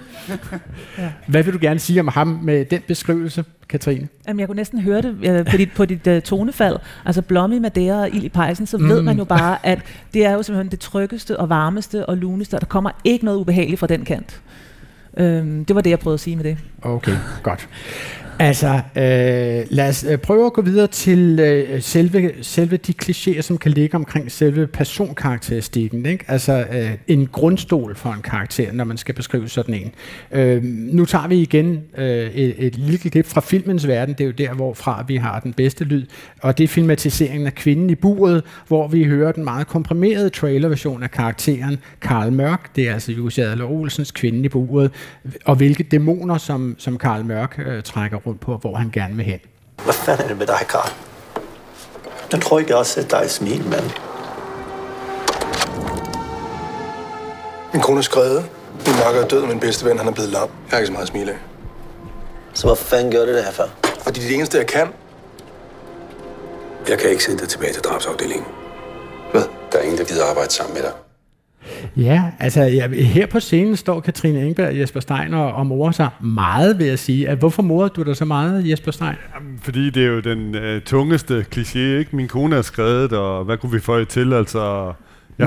[1.27, 4.07] Hvad vil du gerne sige om ham med den beskrivelse, Katrine?
[4.27, 6.77] Jamen, jeg kunne næsten høre det øh, på dit, på dit uh, tonefald.
[7.05, 8.89] Altså blomme i Madeira og ild i pejsen, så mm.
[8.89, 9.79] ved man jo bare, at
[10.13, 13.37] det er jo simpelthen det tryggeste og varmeste og luneste, og der kommer ikke noget
[13.37, 14.41] ubehageligt fra den kant.
[15.17, 16.57] Øhm, det var det, jeg prøvede at sige med det.
[16.81, 17.67] Okay, godt.
[18.41, 23.41] Altså, øh, lad os øh, prøve at gå videre til øh, selve, selve de klichéer,
[23.41, 26.05] som kan ligge omkring selve personkarakteristikken.
[26.05, 26.25] Ikke?
[26.27, 29.91] Altså øh, en grundstol for en karakter, når man skal beskrive sådan en.
[30.31, 34.15] Øh, nu tager vi igen øh, et, et lille klip fra filmens verden.
[34.15, 36.05] Det er jo der, hvorfra vi har den bedste lyd.
[36.41, 41.03] Og det er filmatiseringen af Kvinden i buret, hvor vi hører den meget komprimerede trailerversion
[41.03, 42.75] af karakteren Karl Mørk.
[42.75, 44.91] Det er altså Jussi Adler Olsens Kvinden i buret.
[45.45, 49.25] Og hvilke dæmoner, som, som Karl Mørk øh, trækker rundt på, hvor han gerne vil
[49.25, 49.39] hen.
[49.83, 50.91] Hvad fanden er det med dig, Karl?
[52.31, 53.83] Jeg tror ikke, jeg har set dig smile, mand.
[57.73, 58.49] Min kone er skrevet.
[58.85, 60.41] Min makker er død, og min bedste ven han er blevet lam.
[60.41, 61.37] Jeg har ikke så meget at smile af.
[62.53, 63.67] Så hvorfor fanden gjorde det her før?
[64.03, 64.87] Fordi det er det eneste, jeg kan.
[66.89, 68.45] Jeg kan ikke sende dig tilbage til drabsafdelingen.
[69.31, 69.43] Hvad?
[69.71, 70.91] Der er ingen, der gider arbejde sammen med dig.
[71.97, 75.91] Ja, altså ja, her på scenen står Katrine Engberg og Jesper Stein og, og morer
[75.91, 77.29] sig meget, vil jeg sige.
[77.29, 79.15] At, hvorfor morer du dig så meget, Jesper Stein?
[79.35, 82.15] Jamen, fordi det er jo den øh, tungeste kliché, ikke?
[82.15, 84.33] Min kone har skrevet, og hvad kunne vi få til?
[84.33, 84.93] Altså,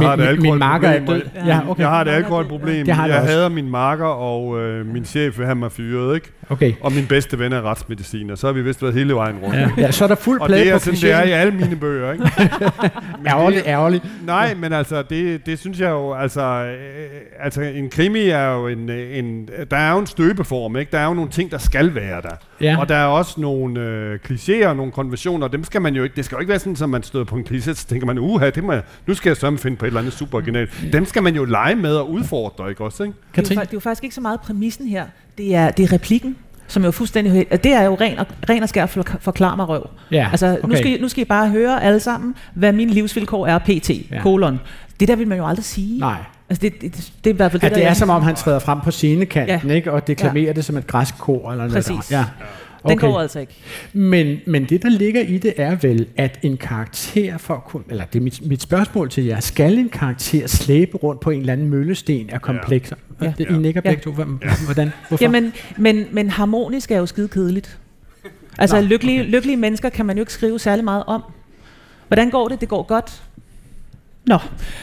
[0.01, 1.23] jeg Min- har et min- makker er død.
[1.47, 1.81] Ja, okay.
[1.83, 2.87] Jeg har et alkoholproblem.
[2.87, 3.33] Det har jeg jeg også.
[3.35, 6.31] hader min marker, og øh, min chef vil have mig fyret, ikke?
[6.51, 6.73] Okay.
[6.81, 8.35] Og min bedste ven er retsmediciner.
[8.35, 9.57] Så har vi vist været hele vejen rundt.
[9.57, 9.69] Ja.
[9.79, 11.53] Ja, så er der fuld Og play det er på sådan, det er i alle
[11.53, 12.25] mine bøger, ikke?
[13.19, 14.05] Men Ærgerligt, det- ærgerligt.
[14.27, 16.75] Nej, men altså, det, det synes jeg jo, altså, øh,
[17.41, 20.93] altså, en krimi er jo en, øh, en, der er jo en støbeform, ikke?
[20.93, 22.35] Der er jo nogle ting, der skal være der.
[22.65, 22.79] Ja.
[22.81, 26.25] Og der er også nogle øh, klichéer, nogle konventioner, dem skal man jo ikke, det
[26.25, 28.51] skal jo ikke være sådan, at man støder på en kliché, så tænker man, uha,
[28.51, 30.85] det må jeg, nu skal jeg sørge finde på et eller andet super originalt.
[30.93, 33.17] Dem skal man jo lege med og udfordre, ikke også, ikke?
[33.37, 35.05] Det er, jo, det er jo faktisk ikke så meget præmissen her.
[35.39, 36.37] Det er, det er replikken,
[36.67, 37.47] som er jo fuldstændig...
[37.51, 39.89] at Det er jo ren og, ren og skær for, forklar mig røv.
[40.11, 40.77] Ja, altså, nu, okay.
[40.77, 43.91] skal, I- nu skal I bare høre alle sammen, hvad mine livsvilkår er pt.
[44.11, 44.23] Ja.
[44.23, 44.61] Kolon.
[45.01, 45.99] Det der vil man jo aldrig sige.
[46.01, 46.17] Nej.
[46.55, 48.11] Altså, det, det, det, det er i hvert fald At det, det der er som
[48.11, 49.75] om, han træder frem på scenekanten, Ja.
[49.75, 49.93] ikke?
[49.93, 51.51] og deklamerer det som et græsk kor.
[51.53, 51.85] Eller noget.
[51.85, 52.11] Præcis.
[52.13, 52.25] Ja.
[52.89, 53.53] Den går altså ikke.
[53.93, 57.83] Men, men det, der ligger i det, er vel, at en karakter for at kunne,
[57.91, 61.41] eller det er mit, mit spørgsmål til jer, skal en karakter slæbe rundt på en
[61.41, 62.97] eller anden møllesten af komplekser?
[63.23, 63.33] Ja.
[63.39, 64.11] Det, I nikker begge to.
[64.13, 64.93] Hvem- Hvordan?
[65.09, 65.25] Hvorfor?
[65.25, 67.79] Jamen, men, men harmonisk er jo skide kedeligt.
[68.59, 71.23] Altså, Nå, lykkelige, lykkelige mennesker kan man jo ikke skrive særlig meget om.
[72.09, 72.61] Hvordan går det?
[72.61, 73.23] Det går godt.
[74.27, 74.39] Nå,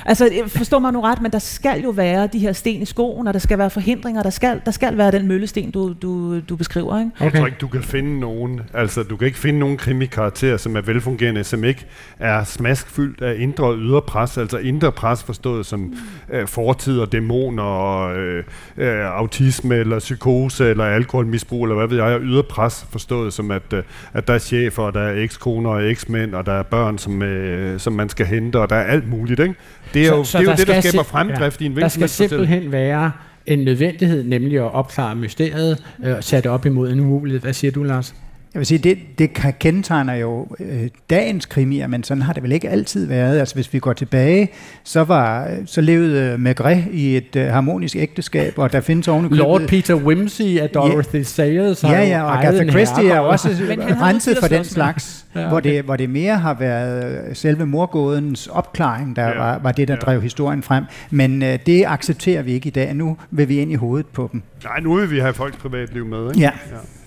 [0.05, 2.85] altså øh, forstå mig nu ret, men der skal jo være de her sten i
[2.85, 6.39] skoen, og der skal være forhindringer, der skal, der skal være den møllesten, du, du,
[6.39, 7.11] du beskriver, ikke?
[7.15, 7.25] Okay.
[7.25, 10.75] Jeg tror ikke, du kan finde nogen, altså du kan ikke finde nogen krimikarakter, som
[10.75, 11.85] er velfungerende, som ikke
[12.19, 15.93] er smaskfyldt af indre og ydre pres, altså indre pres forstået som
[16.29, 18.43] øh, fortid og dæmoner og øh,
[18.77, 23.51] øh, autisme eller psykose eller alkoholmisbrug eller hvad ved jeg, og ydre pres forstået som
[23.51, 23.83] at, øh,
[24.13, 27.21] at der er chefer, og der er ekskoner og eksmænd, og der er børn, som,
[27.21, 29.55] øh, som man skal hente, og der er alt muligt, ikke?
[29.93, 32.71] Det er jo det, er jo det der skaber fremdrift i en Der skal simpelthen
[32.71, 33.11] være
[33.45, 37.41] en nødvendighed, nemlig at opklare mysteriet, øh, sat op imod en umulighed.
[37.41, 38.15] Hvad siger du, Lars?
[38.53, 42.51] Jeg vil sige, det, det kendetegner jo øh, dagens krimier, men sådan har det vel
[42.51, 43.39] ikke altid været.
[43.39, 44.49] Altså hvis vi går tilbage,
[44.83, 49.61] så, var, så levede Maigret i et øh, harmonisk ægteskab, og der findes oven Lord
[49.61, 51.23] Peter Wimsey af Dorothy ja.
[51.23, 53.49] Sayers Ja, ja, og Agatha Christie er også
[54.07, 55.51] renset for den slags, Ja, ja, okay.
[55.51, 59.37] hvor, det, hvor det mere har været øh, selve morgådens opklaring, der ja.
[59.37, 59.99] var, var det, der ja.
[59.99, 60.83] drev historien frem.
[61.11, 62.93] Men øh, det accepterer vi ikke i dag.
[62.95, 64.41] Nu vil vi ind i hovedet på dem.
[64.63, 66.39] Nej, nu vil vi have folks privatliv med, ikke?
[66.39, 66.51] Ja,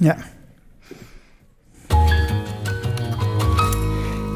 [0.02, 0.12] ja.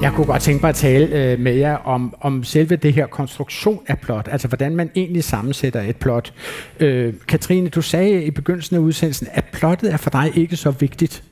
[0.03, 3.07] Jeg kunne godt tænke mig at tale øh, med jer om, om selve det her
[3.07, 6.33] konstruktion af plot, altså hvordan man egentlig sammensætter et plot.
[6.81, 10.71] Øh, Katrine, du sagde i begyndelsen af udsendelsen, at plottet er for dig ikke så
[10.71, 11.23] vigtigt.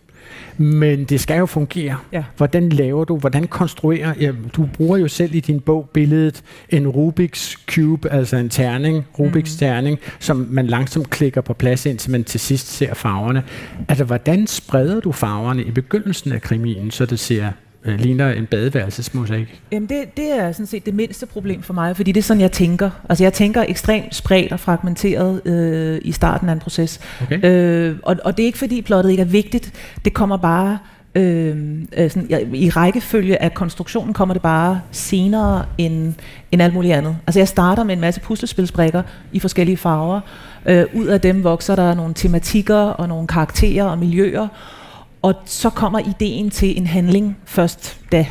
[0.57, 1.97] Men det skal jo fungere.
[2.13, 2.25] Ja.
[2.37, 6.87] Hvordan laver du, hvordan konstruerer, ja, du bruger jo selv i din bog billedet en
[6.87, 9.59] Rubik's Cube, altså en terning, Rubik's mm.
[9.59, 13.45] terning, som man langsomt klikker på plads, indtil man til sidst ser farverne.
[13.89, 17.51] Altså, hvordan spreder du farverne i begyndelsen af krimien, så det ser
[17.87, 19.63] øh, ligner en badeværelsesmosaik?
[19.73, 22.41] Jamen det, det er sådan set det mindste problem for mig, fordi det er sådan,
[22.41, 22.91] jeg tænker.
[23.09, 27.01] Altså jeg tænker ekstremt spredt og fragmenteret øh, i starten af en proces.
[27.23, 27.45] Okay.
[27.45, 29.73] Øh, og, og det er ikke fordi plottet ikke er vigtigt,
[30.05, 30.79] det kommer bare...
[31.15, 31.57] Øh,
[31.97, 36.15] øh, sådan, ja, I rækkefølge af konstruktionen kommer det bare senere end,
[36.53, 37.17] end alt muligt andet.
[37.27, 40.21] Altså jeg starter med en masse puslespilsbrikker i forskellige farver.
[40.67, 44.49] Øh, ud af dem vokser der nogle tematikker og nogle karakterer og miljøer.
[45.23, 48.27] Og så kommer ideen til en handling først da.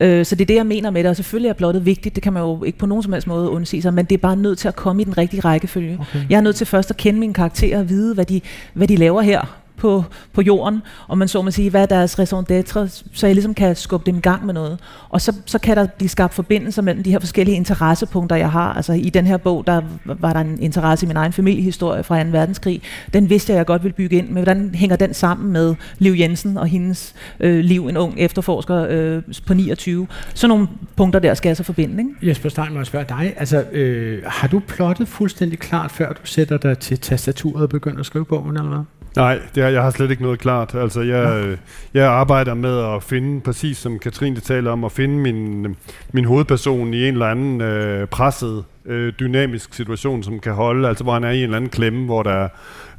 [0.00, 2.22] Øh, Så det er det, jeg mener med det, og selvfølgelig er plottet vigtigt, det
[2.22, 4.36] kan man jo ikke på nogen som helst måde undsige sig, men det er bare
[4.36, 5.98] nødt til at komme i den rigtige rækkefølge.
[6.00, 6.18] Okay.
[6.30, 8.40] Jeg er nødt til først at kende mine karakterer og vide, hvad de,
[8.74, 12.18] hvad de laver her på, på jorden, og man så må sige, hvad er deres
[12.18, 14.78] raison d'être, så jeg ligesom kan skubbe dem i gang med noget.
[15.08, 18.72] Og så, så kan der blive skabt forbindelser mellem de her forskellige interessepunkter, jeg har.
[18.72, 22.22] Altså i den her bog, der var der en interesse i min egen familiehistorie fra
[22.22, 22.28] 2.
[22.30, 22.82] verdenskrig.
[23.12, 26.12] Den vidste jeg, jeg godt ville bygge ind, men hvordan hænger den sammen med Liv
[26.12, 30.06] Jensen og hendes øh, liv, en ung efterforsker øh, på 29.
[30.34, 32.28] Sådan nogle punkter der skal jeg så forbinde, ikke?
[32.28, 36.20] Jesper Stein, må jeg spørge dig, altså, øh, har du plottet fuldstændig klart, før du
[36.24, 39.01] sætter dig til tastaturet og begynder at skrive bogen, eller hvad?
[39.16, 40.74] Nej, det er, jeg har slet ikke noget klart.
[40.74, 41.56] Altså, jeg, øh,
[41.94, 45.76] jeg arbejder med at finde, præcis som Katrine taler om, at finde min,
[46.12, 51.04] min hovedperson i en eller anden øh, presset, øh, dynamisk situation, som kan holde, altså
[51.04, 52.48] hvor han er i en eller anden klemme, hvor der,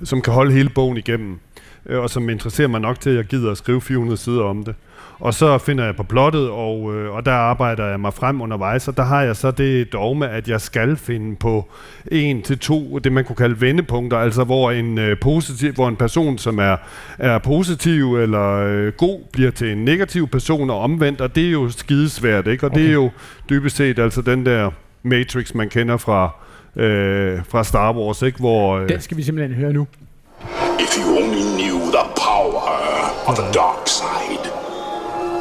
[0.04, 1.40] som kan holde hele bogen igennem.
[1.86, 4.64] øh, og som interesserer mig nok til, at jeg gider at skrive 400 sider om
[4.64, 4.76] det.
[5.24, 8.88] Og så finder jeg på plottet, og, øh, og der arbejder jeg mig frem undervejs,
[8.88, 11.70] og der har jeg så det dogme, at jeg skal finde på
[12.12, 15.96] en til to, det man kunne kalde vendepunkter, altså hvor en, øh, positiv, hvor en
[15.96, 16.76] person, som er,
[17.18, 21.52] er positiv eller øh, god, bliver til en negativ person og omvendt, og det er
[21.52, 22.66] jo skidesvært, ikke?
[22.66, 22.82] Og okay.
[22.82, 23.10] det er jo
[23.50, 24.72] dybest set altså den der
[25.04, 26.30] Matrix, man kender fra,
[26.76, 28.40] øh, fra Star Wars, ikke?
[28.40, 29.88] Hvor, øh, Den skal vi simpelthen høre nu.
[30.80, 32.62] If you only knew the power
[33.28, 34.53] of the dark side,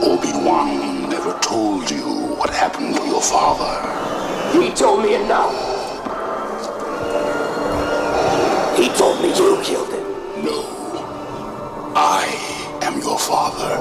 [0.03, 2.03] Obi-Wan never told you
[2.37, 3.73] what happened to your father.
[4.59, 5.55] He told me enough.
[8.77, 10.45] He told me you killed him.
[10.45, 10.65] No.
[11.95, 12.27] I
[12.83, 13.77] am your father.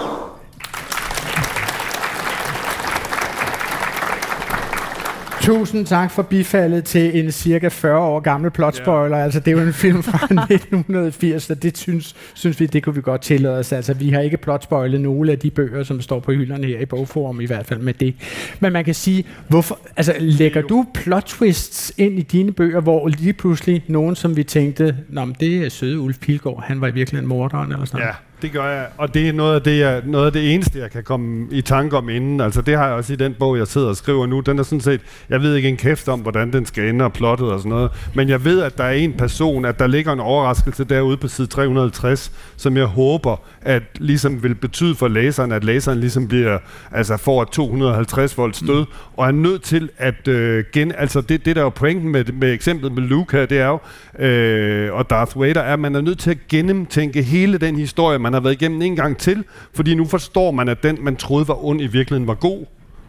[5.46, 9.16] Tusind tak for bifaldet til en cirka 40 år gammel plotspoiler.
[9.16, 9.24] Ja.
[9.24, 10.18] Altså, det er jo en film fra
[10.54, 13.72] 1980, så det synes, synes vi, det kunne vi godt tillade os.
[13.72, 16.84] Altså, vi har ikke plotspoilet nogle af de bøger, som står på hylderne her i
[16.84, 18.14] bogforum, i hvert fald med det.
[18.60, 23.08] Men man kan sige, hvorfor, altså, lægger du plot twists ind i dine bøger, hvor
[23.08, 26.88] lige pludselig nogen, som vi tænkte, Nå, men det er søde Ulf Pilgaard, han var
[26.88, 28.12] i virkeligheden morderen eller sådan Ja,
[28.42, 28.86] det gør jeg.
[28.98, 31.62] Og det er noget af det, jeg, noget af det eneste, jeg kan komme i
[31.62, 32.40] tanke om inden.
[32.40, 34.40] Altså det har jeg også i den bog, jeg sidder og skriver nu.
[34.40, 37.12] Den er sådan set, jeg ved ikke en kæft om, hvordan den skal ende og
[37.12, 37.90] plottet og sådan noget.
[38.14, 41.28] Men jeg ved, at der er en person, at der ligger en overraskelse derude på
[41.28, 46.58] side 350, som jeg håber, at ligesom vil betyde for læseren, at læseren ligesom bliver,
[46.92, 48.92] altså får et 250 volt stød, mm.
[49.16, 52.52] og er nødt til at øh, gen, altså det, det der er pointen med, med
[52.52, 53.78] eksemplet med Luca, det er jo,
[54.24, 58.18] øh, og Darth Vader, er, at man er nødt til at gennemtænke hele den historie,
[58.26, 61.48] man har været igennem en gang til, fordi nu forstår man, at den, man troede
[61.48, 62.64] var ond, i virkeligheden var god.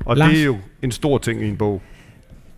[0.05, 0.31] Og Lars?
[0.31, 1.81] det er jo en stor ting i en bog.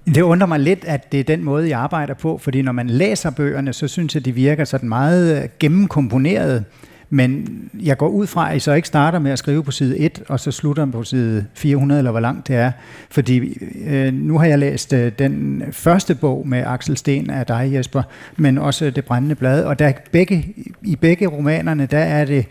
[0.05, 2.89] Det undrer mig lidt, at det er den måde, jeg arbejder på, fordi når man
[2.89, 6.66] læser bøgerne, så synes jeg, de virker sådan meget øh, gennemkomponeret.
[7.10, 9.99] Men jeg går ud fra, at I så ikke starter med at skrive på side
[9.99, 12.72] 1, og så slutter på side 400, eller hvor langt det er.
[13.10, 13.57] Fordi
[13.88, 18.03] øh, nu har jeg læst øh, den første bog med Axel Sten af dig, Jesper,
[18.38, 22.45] men også Det Brændende Blad, og der begge, i begge romanerne, der er det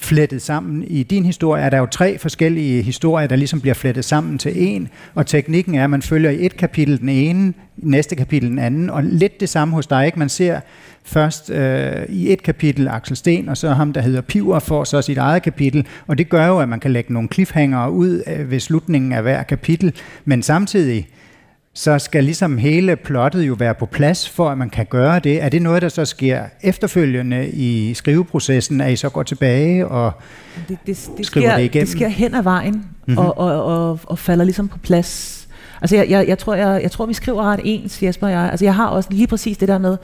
[0.00, 0.84] flettet sammen.
[0.86, 4.52] I din historie er der jo tre forskellige historier, der ligesom bliver flettet sammen til
[4.56, 8.50] en, og teknikken er, at man følger i et kapitel den ene, i næste kapitel
[8.50, 10.18] den anden, og lidt det samme hos dig, ikke?
[10.18, 10.60] Man ser
[11.04, 15.02] først øh, i et kapitel Axel Sten, og så ham, der hedder Piver, får så
[15.02, 18.50] sit eget kapitel, og det gør jo, at man kan lægge nogle cliffhanger ud øh,
[18.50, 19.94] ved slutningen af hver kapitel,
[20.24, 21.08] men samtidig,
[21.74, 25.42] så skal ligesom hele plottet jo være på plads, for at man kan gøre det.
[25.42, 30.12] Er det noget, der så sker efterfølgende i skriveprocessen, at I så går tilbage og
[30.68, 31.86] det, det, det skriver sker, det igennem?
[31.86, 32.84] Det sker hen ad vejen, Mhm.
[33.06, 33.18] mm-hmm.
[33.18, 35.36] og, og, og, og falder ligesom på plads.
[35.80, 38.48] Altså jeg, jeg, jeg, tror, jeg, jeg tror, vi skriver ret ens, Jesper og jeg.
[38.50, 39.96] Altså jeg har også lige præcis det der med,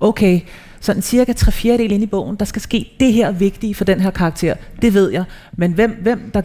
[0.00, 0.40] okay,
[0.80, 4.00] sådan cirka tre fjerdedel ind i bogen, der skal ske det her vigtige for den
[4.00, 4.54] her karakter.
[4.82, 5.24] Det ved jeg.
[5.52, 6.42] Men hvem, hvem der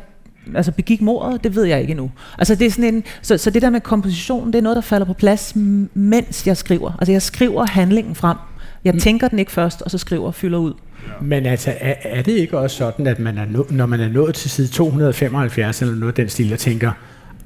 [0.55, 2.11] altså begik mordet, det ved jeg ikke endnu.
[2.37, 4.81] Altså det er sådan en, så, så det der med komposition, det er noget, der
[4.81, 5.53] falder på plads,
[5.93, 6.91] mens jeg skriver.
[6.99, 8.37] Altså jeg skriver handlingen frem.
[8.85, 8.99] Jeg Mm.
[8.99, 10.73] tænker den ikke først, og så skriver og fylder ud.
[11.21, 14.09] Men altså, er, er det ikke også sådan, at man er nå, når man er
[14.09, 16.91] nået til side 275 eller noget den stil, og tænker,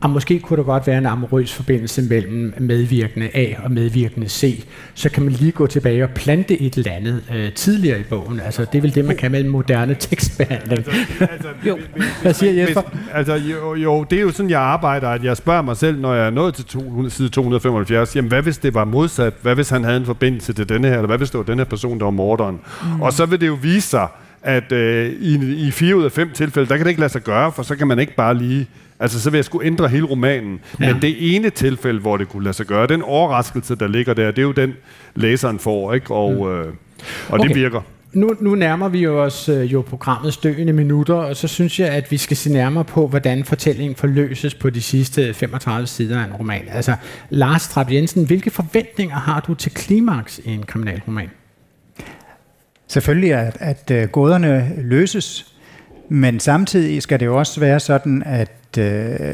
[0.03, 4.65] at måske kunne der godt være en amorøs forbindelse mellem medvirkende A og medvirkende C,
[4.93, 8.39] så kan man lige gå tilbage og plante et eller andet øh, tidligere i bogen.
[8.39, 10.85] Altså, det er vel det, man kan med en moderne tekstbehandling.
[11.67, 11.77] jo.
[12.21, 12.81] Hvad siger Jesper?
[13.13, 16.13] Altså, jo, jo, det er jo sådan, jeg arbejder, at jeg spørger mig selv, når
[16.13, 19.33] jeg er nået til 200, side 275, jamen hvad hvis det var modsat?
[19.41, 20.95] Hvad hvis han havde en forbindelse til denne her?
[20.95, 22.59] Eller hvad hvis det var den her person, der var morderen?
[22.83, 23.01] Mm.
[23.01, 24.07] Og så vil det jo vise sig,
[24.43, 27.21] at øh, i, i fire ud af fem tilfælde, der kan det ikke lade sig
[27.21, 28.67] gøre, for så kan man ikke bare lige...
[29.03, 30.59] Altså, så vil jeg skulle ændre hele romanen.
[30.79, 30.93] Ja.
[30.93, 34.31] Men det ene tilfælde, hvor det kunne lade sig gøre, den overraskelse, der ligger der,
[34.31, 34.73] det er jo den,
[35.15, 36.13] læseren får, ikke?
[36.13, 36.51] Og, mm.
[36.51, 36.73] øh,
[37.29, 37.47] og okay.
[37.47, 37.81] det virker.
[38.13, 41.89] Nu, nu nærmer vi jo os øh, jo programmets døende minutter, og så synes jeg,
[41.89, 46.25] at vi skal se nærmere på, hvordan fortællingen forløses på de sidste 35 sider af
[46.25, 46.61] en roman.
[46.71, 46.95] Altså,
[47.29, 51.29] Lars Trapp Jensen, hvilke forventninger har du til klimaks i en kriminalroman?
[52.87, 55.53] Selvfølgelig, at, at øh, gåderne løses,
[56.09, 59.33] men samtidig skal det jo også være sådan, at øh,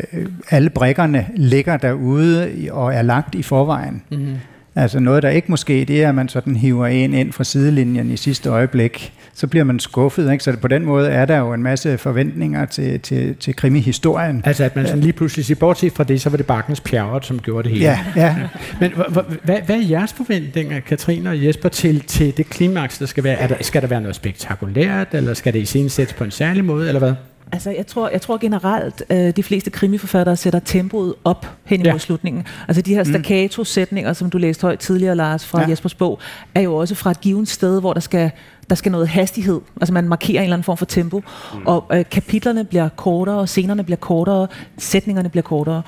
[0.49, 4.01] alle brækkerne ligger derude og er lagt i forvejen.
[4.11, 4.35] Mhm.
[4.75, 8.11] Altså noget, der ikke måske, det er, at man sådan hiver en ind fra sidelinjen
[8.11, 9.13] i sidste øjeblik.
[9.33, 10.43] Så bliver man skuffet, ikke?
[10.43, 14.41] Så på den måde er der jo en masse forventninger til, til, til krimihistorien.
[14.45, 17.25] Altså, at man sådan lige pludselig siger, bortset fra det, så var det Bakkens Pjerrot,
[17.25, 17.85] som gjorde det hele.
[17.85, 18.35] Ja, ja.
[18.79, 22.97] Men hva- hva- hvad, hvad er jeres forventninger, Katrine og Jesper, til, til det klimaks,
[22.97, 23.35] der skal være?
[23.39, 26.31] Er der, skal der være noget spektakulært, eller skal det i scenen sættes på en
[26.31, 27.13] særlig måde, eller hvad?
[27.51, 31.91] Altså, jeg tror, jeg tror generelt, øh, de fleste krimiforfattere sætter tempoet op hen imod
[31.93, 31.97] Ja.
[31.97, 32.43] slutningen.
[32.67, 33.09] Altså, de her Mm.
[33.13, 35.65] staccato-sætninger, som du læste højt tidligere, Lars, fra Ja.
[35.65, 35.69] ja.
[35.69, 36.19] Jespers bog,
[36.55, 38.31] er jo også fra et givet sted, hvor der skal,
[38.69, 39.59] der skal noget hastighed.
[39.81, 41.23] Altså, man markerer en eller anden form for tempo.
[41.53, 41.59] Mm.
[41.65, 44.47] Og øh, kapitlerne bliver kortere, scenerne bliver kortere,
[44.77, 45.81] sætningerne bliver kortere.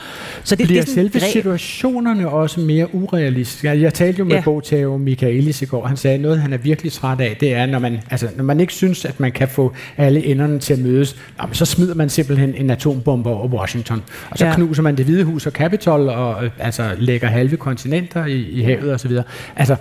[0.44, 1.32] Så det, Bliver det er selve greb.
[1.32, 3.68] situationerne også mere urealistiske?
[3.68, 4.42] Jeg, jeg talte jo med ja.
[4.42, 5.88] Bogtave Michaelis i går.
[5.88, 8.44] Han sagde, at noget, han er virkelig træt af, det er, når man, altså, når
[8.44, 11.66] man ikke synes, at man kan få alle enderne til at mødes, nå, men så
[11.66, 14.04] smider man simpelthen en atombombe over Washington.
[14.30, 14.46] Og så.
[14.46, 14.56] Ja.
[14.56, 18.62] knuser man det hvide hus og Capitol, og øh, altså, lægger halve kontinenter i, i
[18.62, 19.12] havet osv.
[19.56, 19.76] Altså,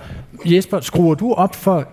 [0.45, 1.87] Jesper, skruer du op for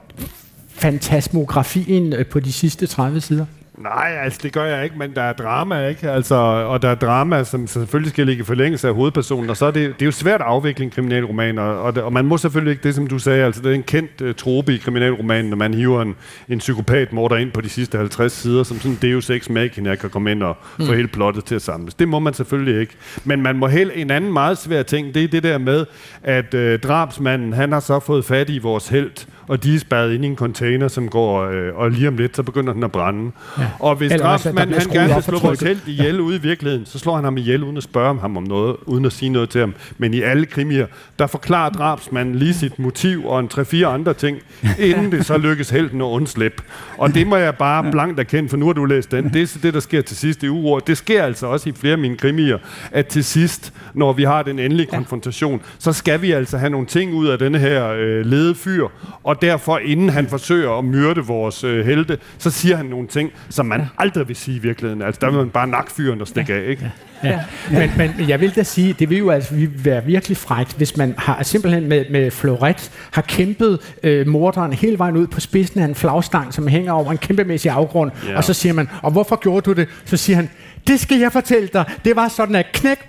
[0.79, 3.47] fantasmografien øh, på de sidste 30 sider?
[3.79, 6.11] Nej, altså det gør jeg ikke, men der er drama, ikke?
[6.11, 9.67] Altså, og der er drama, som selvfølgelig skal ligge i forlængelse af hovedpersonen, og så
[9.67, 12.39] er det, det er jo svært at afvikle en kriminalroman, og, og, og man må
[12.39, 15.51] selvfølgelig ikke, det som du sagde, altså det er en kendt uh, trope i kriminalromanen,
[15.51, 16.15] når man hiver en,
[16.49, 20.11] en psykopat morder ind på de sidste 50 sider, som sådan Deus Ex Machina kan
[20.11, 20.97] komme ind og få Mm.
[20.97, 21.95] hele plottet til at samles.
[21.95, 22.95] Det må man selvfølgelig ikke.
[23.25, 25.87] Men man må hælde en anden meget svær ting, det er det der med,
[26.23, 29.11] at uh, drabsmanden, han har så fået fat i vores held,
[29.49, 32.37] og de er spærret ind i en container, som går, øh, og lige om lidt,
[32.37, 33.33] så begynder den at brænde.
[33.59, 33.67] Ja.
[33.79, 37.25] Og hvis bliver han gerne vil slå held ihjel ude i virkeligheden, så slår han
[37.25, 39.75] ham ihjel uden at spørge ham om noget, uden at sige noget til ham.
[39.99, 40.87] Men i alle krimier,
[41.19, 44.39] der forklarer drabsmanden lige sit motiv og en 3-4 andre ting,
[44.79, 46.63] inden det så lykkes helten at undslippe.
[46.99, 49.25] Og det må jeg bare blankt erkende, for nu har du læst den.
[49.33, 50.79] Det er det, der sker til sidst i uger.
[50.79, 52.59] Det sker altså også i flere af mine krimier,
[52.93, 56.87] at til sidst, når vi har den endelige konfrontation, så skal vi altså have nogle
[56.87, 58.89] ting ud af denne her øh, lede fyr,
[59.25, 63.31] og derfor inden han forsøger at myrde vores øh, helte, så siger han nogle ting,
[63.51, 65.03] som man aldrig vil sige i virkeligheden.
[65.03, 66.93] Altså der vil man bare nakke fyren og stikke af, ikke?
[67.25, 67.41] Ja.
[67.71, 71.15] Men, men jeg vil da sige, det vil jo altså være virkelig frækt, hvis man
[71.19, 75.85] har simpelthen med, med floret har kæmpet øh, morderen hele vejen ud på spidsen af
[75.85, 78.37] en flagstang, som hænger over en kæmpemæssig afgrund, Ja.
[78.37, 79.89] og så siger man, og hvorfor gjorde du det?
[80.05, 80.51] Så siger han,
[80.87, 81.85] det skal jeg fortælle dig.
[82.05, 82.99] Det var sådan at knæk.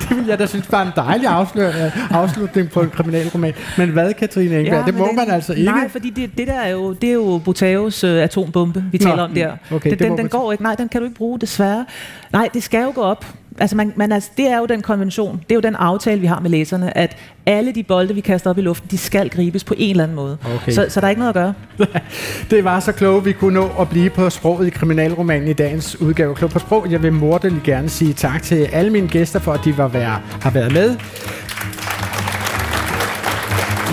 [0.00, 1.72] det vil jeg da synes var en dejlig afslør,
[2.10, 3.54] afslutning på en kriminalroman.
[3.78, 4.86] Men hvad, Katrine Engberg?
[4.86, 5.70] det men må man altså ikke.
[5.70, 9.10] Nej, fordi det, det der er jo, det er jo Botaos øh, atombombe, vi Nå,
[9.10, 9.52] taler om der.
[9.72, 10.62] okay, den, det den, den går ikke.
[10.62, 11.86] Nej, den kan du ikke bruge, desværre.
[12.32, 13.26] Nej, det skal jo gå op.
[13.58, 16.26] Altså, man, man, altså, det er jo den konvention, det er jo den aftale, vi
[16.26, 19.64] har med læserne, at alle de bolde, vi kaster op i luften, de skal gribes
[19.64, 20.38] på en eller anden måde.
[20.56, 20.72] Okay.
[20.72, 21.88] Så, så der er ikke noget at gøre.
[22.50, 26.00] Det var så klogt, vi kunne nå at blive på sproget i kriminalromanen i dagens
[26.00, 26.86] udgave Klog på Sprog.
[26.90, 30.20] Jeg vil morderligt gerne sige tak til alle mine gæster for, at de var være,
[30.40, 30.96] har været med.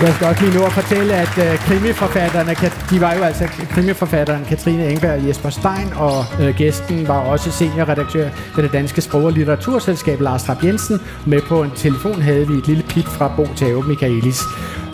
[0.04, 3.44] Jeg skal også lige nå at fortælle, at uh, krimiforfatterne, Kat- de var jo altså
[3.70, 9.00] krimiforfatteren Katrine Engberg og Jesper Stein, og uh, gæsten var også seniorredaktør ved det danske
[9.00, 11.00] sprog- og litteraturselskab Lars Trapp Jensen.
[11.26, 14.40] Med på en telefon havde vi et lille pit fra Bo Tave Michaelis.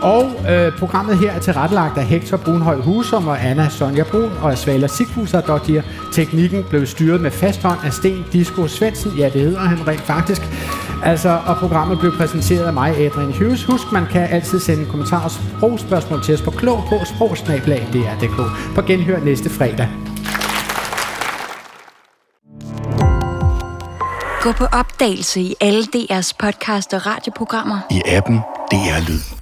[0.03, 4.59] Og øh, programmet her er tilrettelagt af Hector Brunhøj Husum og Anna Sonja Brun og
[4.59, 5.83] Svala Sigfuser Dottir.
[6.13, 9.13] Teknikken blev styret med fast hånd af Sten Disco Svendsen.
[9.19, 10.43] Ja, det hedder han rent faktisk.
[11.05, 13.65] Altså, og programmet blev præsenteret af mig, Adrian Hughes.
[13.65, 18.75] Husk, man kan altid sende kommentarer og sprogspørgsmål til os på klog på sprogsnablag.dr.dk.
[18.75, 19.89] På genhør næste fredag.
[24.43, 27.79] Gå på opdagelse i alle DR's podcast og radioprogrammer.
[27.91, 28.37] I appen
[28.71, 29.40] DR Lyd.